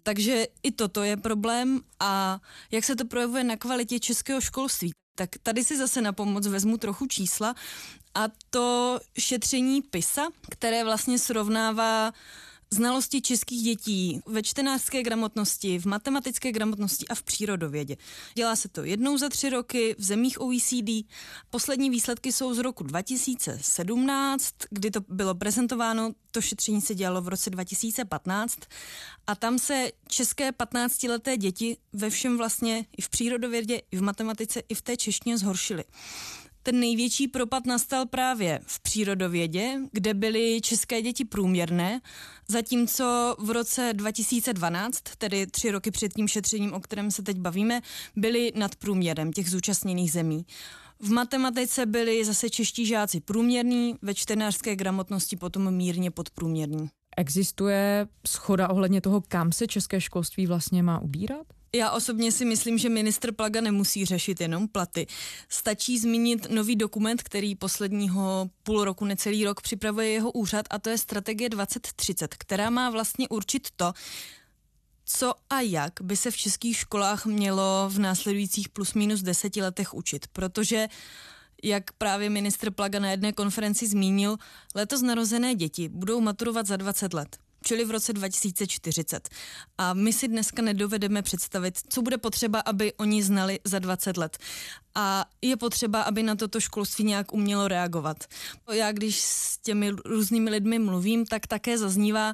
Takže 0.07 0.47
i 0.63 0.71
toto 0.71 1.03
je 1.03 1.17
problém 1.17 1.81
a 1.99 2.39
jak 2.71 2.83
se 2.83 2.95
to 2.95 3.05
projevuje 3.05 3.43
na 3.43 3.57
kvalitě 3.57 3.99
českého 3.99 4.41
školství. 4.41 4.91
Tak 5.15 5.29
tady 5.43 5.63
si 5.63 5.77
zase 5.77 6.01
na 6.01 6.13
pomoc 6.13 6.47
vezmu 6.47 6.77
trochu 6.77 7.07
čísla 7.07 7.55
a 8.15 8.25
to 8.49 8.99
šetření 9.19 9.81
PISA, 9.81 10.27
které 10.51 10.83
vlastně 10.83 11.19
srovnává 11.19 12.11
znalosti 12.69 13.21
českých 13.21 13.63
dětí 13.63 14.21
ve 14.25 14.43
čtenářské 14.43 15.03
gramotnosti, 15.03 15.79
v 15.79 15.85
matematické 15.85 16.51
gramotnosti 16.51 17.07
a 17.07 17.15
v 17.15 17.23
přírodovědě. 17.23 17.97
Dělá 18.33 18.55
se 18.55 18.69
to 18.69 18.83
jednou 18.83 19.17
za 19.17 19.29
tři 19.29 19.49
roky 19.49 19.95
v 19.97 20.03
zemích 20.03 20.41
OECD. 20.41 21.07
Poslední 21.49 21.89
výsledky 21.89 22.31
jsou 22.31 22.53
z 22.53 22.57
roku 22.57 22.83
2017, 22.83 24.53
kdy 24.69 24.91
to 24.91 24.99
bylo 25.09 25.35
prezentováno. 25.35 26.11
To 26.31 26.41
šetření 26.41 26.81
se 26.81 26.95
dělalo 26.95 27.21
v 27.21 27.27
roce 27.27 27.49
2015 27.49 28.59
a 29.27 29.35
tam 29.35 29.59
se 29.59 29.91
české 30.07 30.51
15-leté 30.51 31.37
děti 31.37 31.77
ve 31.93 32.09
všem 32.09 32.37
vlastně 32.37 32.85
i 32.97 33.01
v 33.01 33.09
přírodovědě, 33.09 33.81
i 33.91 33.97
v 33.97 34.01
matematice, 34.01 34.61
i 34.69 34.73
v 34.73 34.81
té 34.81 34.97
češtině 34.97 35.37
zhoršily 35.37 35.83
ten 36.67 36.79
největší 36.79 37.27
propad 37.27 37.65
nastal 37.65 38.05
právě 38.05 38.59
v 38.65 38.79
přírodovědě, 38.79 39.79
kde 39.91 40.13
byly 40.13 40.61
české 40.61 41.01
děti 41.01 41.25
průměrné, 41.25 42.01
zatímco 42.51 43.35
v 43.39 43.49
roce 43.49 43.93
2012, 43.93 45.01
tedy 45.17 45.47
tři 45.47 45.71
roky 45.71 45.91
před 45.91 46.13
tím 46.13 46.27
šetřením, 46.27 46.73
o 46.73 46.79
kterém 46.79 47.11
se 47.11 47.23
teď 47.23 47.37
bavíme, 47.37 47.81
byly 48.15 48.51
nad 48.55 48.75
průměrem 48.75 49.33
těch 49.33 49.49
zúčastněných 49.49 50.11
zemí. 50.11 50.45
V 50.99 51.11
matematice 51.11 51.85
byli 51.85 52.25
zase 52.25 52.49
čeští 52.49 52.85
žáci 52.85 53.19
průměrní, 53.19 53.95
ve 54.01 54.13
čtenářské 54.13 54.75
gramotnosti 54.75 55.35
potom 55.35 55.73
mírně 55.73 56.11
podprůměrní. 56.11 56.89
Existuje 57.17 58.07
schoda 58.27 58.69
ohledně 58.69 59.01
toho, 59.01 59.21
kam 59.21 59.51
se 59.51 59.67
české 59.67 60.01
školství 60.01 60.47
vlastně 60.47 60.83
má 60.83 60.99
ubírat? 60.99 61.56
Já 61.75 61.91
osobně 61.91 62.31
si 62.31 62.45
myslím, 62.45 62.77
že 62.77 62.89
ministr 62.89 63.31
Plaga 63.31 63.61
nemusí 63.61 64.05
řešit 64.05 64.41
jenom 64.41 64.67
platy. 64.67 65.07
Stačí 65.49 65.99
zmínit 65.99 66.49
nový 66.49 66.75
dokument, 66.75 67.23
který 67.23 67.55
posledního 67.55 68.49
půl 68.63 68.83
roku, 68.83 69.05
necelý 69.05 69.45
rok 69.45 69.61
připravuje 69.61 70.09
jeho 70.09 70.31
úřad 70.31 70.65
a 70.69 70.79
to 70.79 70.89
je 70.89 70.97
strategie 70.97 71.49
2030, 71.49 72.35
která 72.35 72.69
má 72.69 72.89
vlastně 72.89 73.29
určit 73.29 73.67
to, 73.75 73.93
co 75.05 75.33
a 75.49 75.61
jak 75.61 75.93
by 76.01 76.17
se 76.17 76.31
v 76.31 76.37
českých 76.37 76.77
školách 76.77 77.25
mělo 77.25 77.89
v 77.89 77.99
následujících 77.99 78.69
plus 78.69 78.93
minus 78.93 79.21
deseti 79.21 79.61
letech 79.61 79.93
učit, 79.93 80.27
protože 80.27 80.87
jak 81.63 81.91
právě 81.91 82.29
ministr 82.29 82.71
Plaga 82.71 82.99
na 82.99 83.11
jedné 83.11 83.33
konferenci 83.33 83.87
zmínil, 83.87 84.37
letos 84.75 85.01
narozené 85.01 85.55
děti 85.55 85.89
budou 85.89 86.21
maturovat 86.21 86.67
za 86.67 86.77
20 86.77 87.13
let 87.13 87.37
čili 87.67 87.85
v 87.85 87.91
roce 87.91 88.13
2040. 88.13 89.29
A 89.77 89.93
my 89.93 90.13
si 90.13 90.27
dneska 90.27 90.61
nedovedeme 90.61 91.21
představit, 91.21 91.79
co 91.89 92.01
bude 92.01 92.17
potřeba, 92.17 92.59
aby 92.59 92.93
oni 92.93 93.23
znali 93.23 93.59
za 93.63 93.79
20 93.79 94.17
let. 94.17 94.37
A 94.95 95.25
je 95.41 95.57
potřeba, 95.57 96.01
aby 96.01 96.23
na 96.23 96.35
toto 96.35 96.59
školství 96.59 97.03
nějak 97.03 97.33
umělo 97.33 97.67
reagovat. 97.67 98.23
Já 98.71 98.91
když 98.91 99.19
s 99.21 99.57
těmi 99.57 99.89
různými 100.05 100.49
lidmi 100.49 100.79
mluvím, 100.79 101.25
tak 101.25 101.47
také 101.47 101.77
zaznívá, 101.77 102.33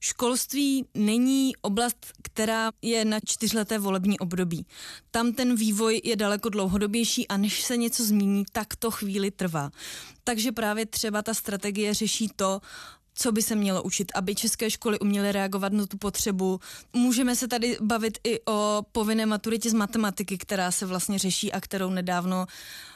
Školství 0.00 0.84
není 0.94 1.56
oblast, 1.56 2.06
která 2.22 2.70
je 2.82 3.04
na 3.04 3.18
čtyřleté 3.24 3.78
volební 3.78 4.18
období. 4.18 4.66
Tam 5.10 5.32
ten 5.32 5.56
vývoj 5.56 6.00
je 6.04 6.16
daleko 6.16 6.48
dlouhodobější 6.48 7.28
a 7.28 7.36
než 7.36 7.62
se 7.62 7.76
něco 7.76 8.04
změní, 8.04 8.44
tak 8.52 8.76
to 8.76 8.90
chvíli 8.90 9.30
trvá. 9.30 9.70
Takže 10.24 10.52
právě 10.52 10.86
třeba 10.86 11.22
ta 11.22 11.34
strategie 11.34 11.94
řeší 11.94 12.28
to, 12.36 12.60
co 13.20 13.32
by 13.32 13.42
se 13.42 13.54
mělo 13.54 13.82
učit, 13.82 14.12
aby 14.14 14.34
české 14.34 14.70
školy 14.70 14.98
uměly 14.98 15.32
reagovat 15.32 15.72
na 15.72 15.86
tu 15.86 15.98
potřebu. 15.98 16.60
Můžeme 16.92 17.36
se 17.36 17.48
tady 17.48 17.76
bavit 17.80 18.18
i 18.24 18.40
o 18.44 18.82
povinné 18.92 19.26
maturitě 19.26 19.70
z 19.70 19.74
matematiky, 19.74 20.38
která 20.38 20.70
se 20.70 20.86
vlastně 20.86 21.18
řeší 21.18 21.52
a 21.52 21.60
kterou 21.60 21.90
nedávno 21.90 22.46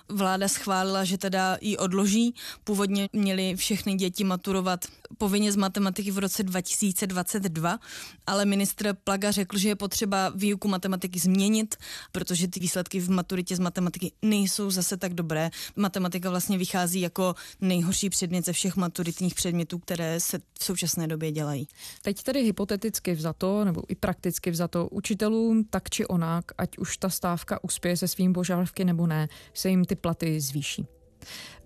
vláda 0.09 0.49
schválila, 0.49 1.05
že 1.05 1.19
teda 1.19 1.59
ji 1.61 1.77
odloží. 1.77 2.35
Původně 2.65 3.09
měly 3.13 3.57
všechny 3.57 3.95
děti 3.95 4.25
maturovat 4.25 4.85
povinně 5.19 5.53
z 5.53 5.57
matematiky 5.57 6.11
v 6.11 6.19
roce 6.19 6.43
2022, 6.43 7.79
ale 8.27 8.45
ministr 8.45 8.95
Plaga 9.05 9.31
řekl, 9.31 9.59
že 9.59 9.69
je 9.69 9.77
potřeba 9.77 10.33
výuku 10.35 10.69
matematiky 10.69 11.19
změnit, 11.19 11.77
protože 12.13 12.49
ty 12.49 12.61
výsledky 12.61 13.01
v 13.01 13.11
maturitě 13.11 13.57
z 13.57 13.59
matematiky 13.59 14.13
nejsou 14.23 14.71
zase 14.71 14.97
tak 14.97 15.15
dobré. 15.15 15.51
Matematika 15.77 16.31
vlastně 16.31 16.59
vychází 16.59 17.01
jako 17.01 17.35
nejhorší 17.61 18.11
předmět 18.11 18.45
ze 18.45 18.53
všech 18.53 18.77
maturitních 18.77 19.35
předmětů, 19.35 19.79
které 19.79 20.21
se 20.21 20.39
v 20.59 20.65
současné 20.65 21.07
době 21.07 21.33
dělají. 21.33 21.69
Teď 22.03 22.23
tedy 22.23 22.43
hypoteticky 22.43 23.15
vzato, 23.15 23.65
nebo 23.65 23.83
i 23.89 23.95
prakticky 23.95 24.51
vzato, 24.51 24.89
učitelům 24.89 25.65
tak 25.65 25.91
či 25.91 26.07
onak, 26.07 26.45
ať 26.59 26.79
už 26.79 26.97
ta 26.97 27.11
stávka 27.11 27.65
uspěje 27.65 27.97
se 27.97 28.09
svým 28.09 28.33
požadavky 28.33 28.85
nebo 28.85 29.07
ne, 29.07 29.29
se 29.55 29.69
jim 29.69 29.85
ty 29.93 29.97
platy 29.97 30.41
zvýší. 30.41 30.87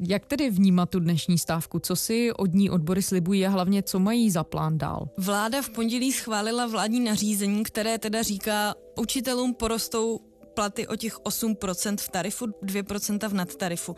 Jak 0.01 0.27
tedy 0.27 0.51
vnímat 0.51 0.91
tu 0.91 1.01
dnešní 1.01 1.39
stávku? 1.39 1.79
Co 1.79 1.97
si 1.97 2.33
od 2.33 2.55
ní 2.55 2.71
odbory 2.71 3.03
slibují 3.03 3.47
a 3.47 3.51
hlavně 3.51 3.83
co 3.83 3.99
mají 3.99 4.31
za 4.31 4.45
plán 4.45 4.79
dál? 4.79 5.09
Vláda 5.19 5.63
v 5.63 5.71
pondělí 5.71 6.13
schválila 6.13 6.67
vládní 6.67 7.01
nařízení, 7.01 7.63
které 7.63 7.99
teda 7.99 8.23
říká, 8.23 8.75
učitelům 8.99 9.55
porostou 9.55 10.21
platy 10.55 10.87
o 10.87 10.97
těch 10.97 11.19
8% 11.19 11.97
v 11.97 12.09
tarifu, 12.09 12.47
2% 12.47 13.29
v 13.29 13.35
nadtarifu. 13.35 13.97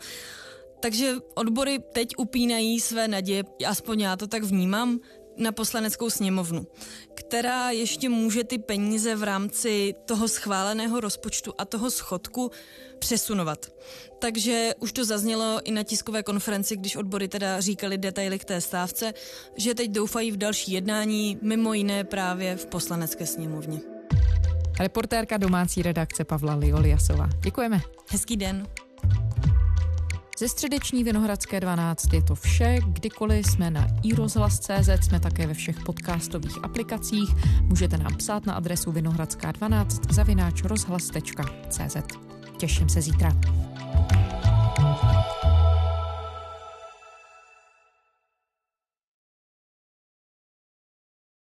Takže 0.79 1.15
odbory 1.35 1.79
teď 1.93 2.07
upínají 2.17 2.79
své 2.79 3.07
naděje, 3.07 3.43
aspoň 3.67 3.99
já 3.99 4.15
to 4.15 4.27
tak 4.27 4.43
vnímám, 4.43 4.99
na 5.37 5.51
poslaneckou 5.51 6.09
sněmovnu, 6.09 6.67
která 7.29 7.69
ještě 7.69 8.09
může 8.09 8.43
ty 8.43 8.57
peníze 8.57 9.15
v 9.15 9.23
rámci 9.23 9.95
toho 10.05 10.27
schváleného 10.27 10.99
rozpočtu 10.99 11.53
a 11.57 11.65
toho 11.65 11.91
schodku 11.91 12.51
přesunovat. 12.99 13.65
Takže 14.19 14.71
už 14.79 14.91
to 14.91 15.05
zaznělo 15.05 15.59
i 15.63 15.71
na 15.71 15.83
tiskové 15.83 16.23
konferenci, 16.23 16.77
když 16.77 16.95
odbory 16.95 17.27
teda 17.27 17.61
říkali 17.61 17.97
detaily 17.97 18.39
k 18.39 18.45
té 18.45 18.61
stávce, 18.61 19.13
že 19.57 19.75
teď 19.75 19.91
doufají 19.91 20.31
v 20.31 20.37
další 20.37 20.71
jednání, 20.71 21.37
mimo 21.41 21.73
jiné 21.73 22.03
právě 22.03 22.55
v 22.55 22.65
poslanecké 22.65 23.25
sněmovně. 23.25 23.79
Reportérka 24.79 25.37
domácí 25.37 25.81
redakce 25.81 26.23
Pavla 26.23 26.55
Lioliasová. 26.55 27.29
Děkujeme. 27.43 27.81
Hezký 28.11 28.37
den. 28.37 28.67
Ze 30.39 30.49
středeční 30.49 31.03
Vinohradské 31.03 31.59
12 31.59 32.13
je 32.13 32.21
to 32.21 32.35
vše. 32.35 32.79
Kdykoliv 32.87 33.45
jsme 33.45 33.71
na 33.71 33.87
iRozhlas.cz, 34.03 35.05
jsme 35.05 35.19
také 35.19 35.47
ve 35.47 35.53
všech 35.53 35.79
podcastových 35.79 36.63
aplikacích. 36.63 37.29
Můžete 37.61 37.97
nám 37.97 38.17
psát 38.17 38.45
na 38.45 38.53
adresu 38.53 38.91
vinohradská12 38.91 40.13
zavináč 40.13 40.63
rozhlas.cz. 40.63 41.97
Těším 42.57 42.89
se 42.89 43.01
zítra. 43.01 43.33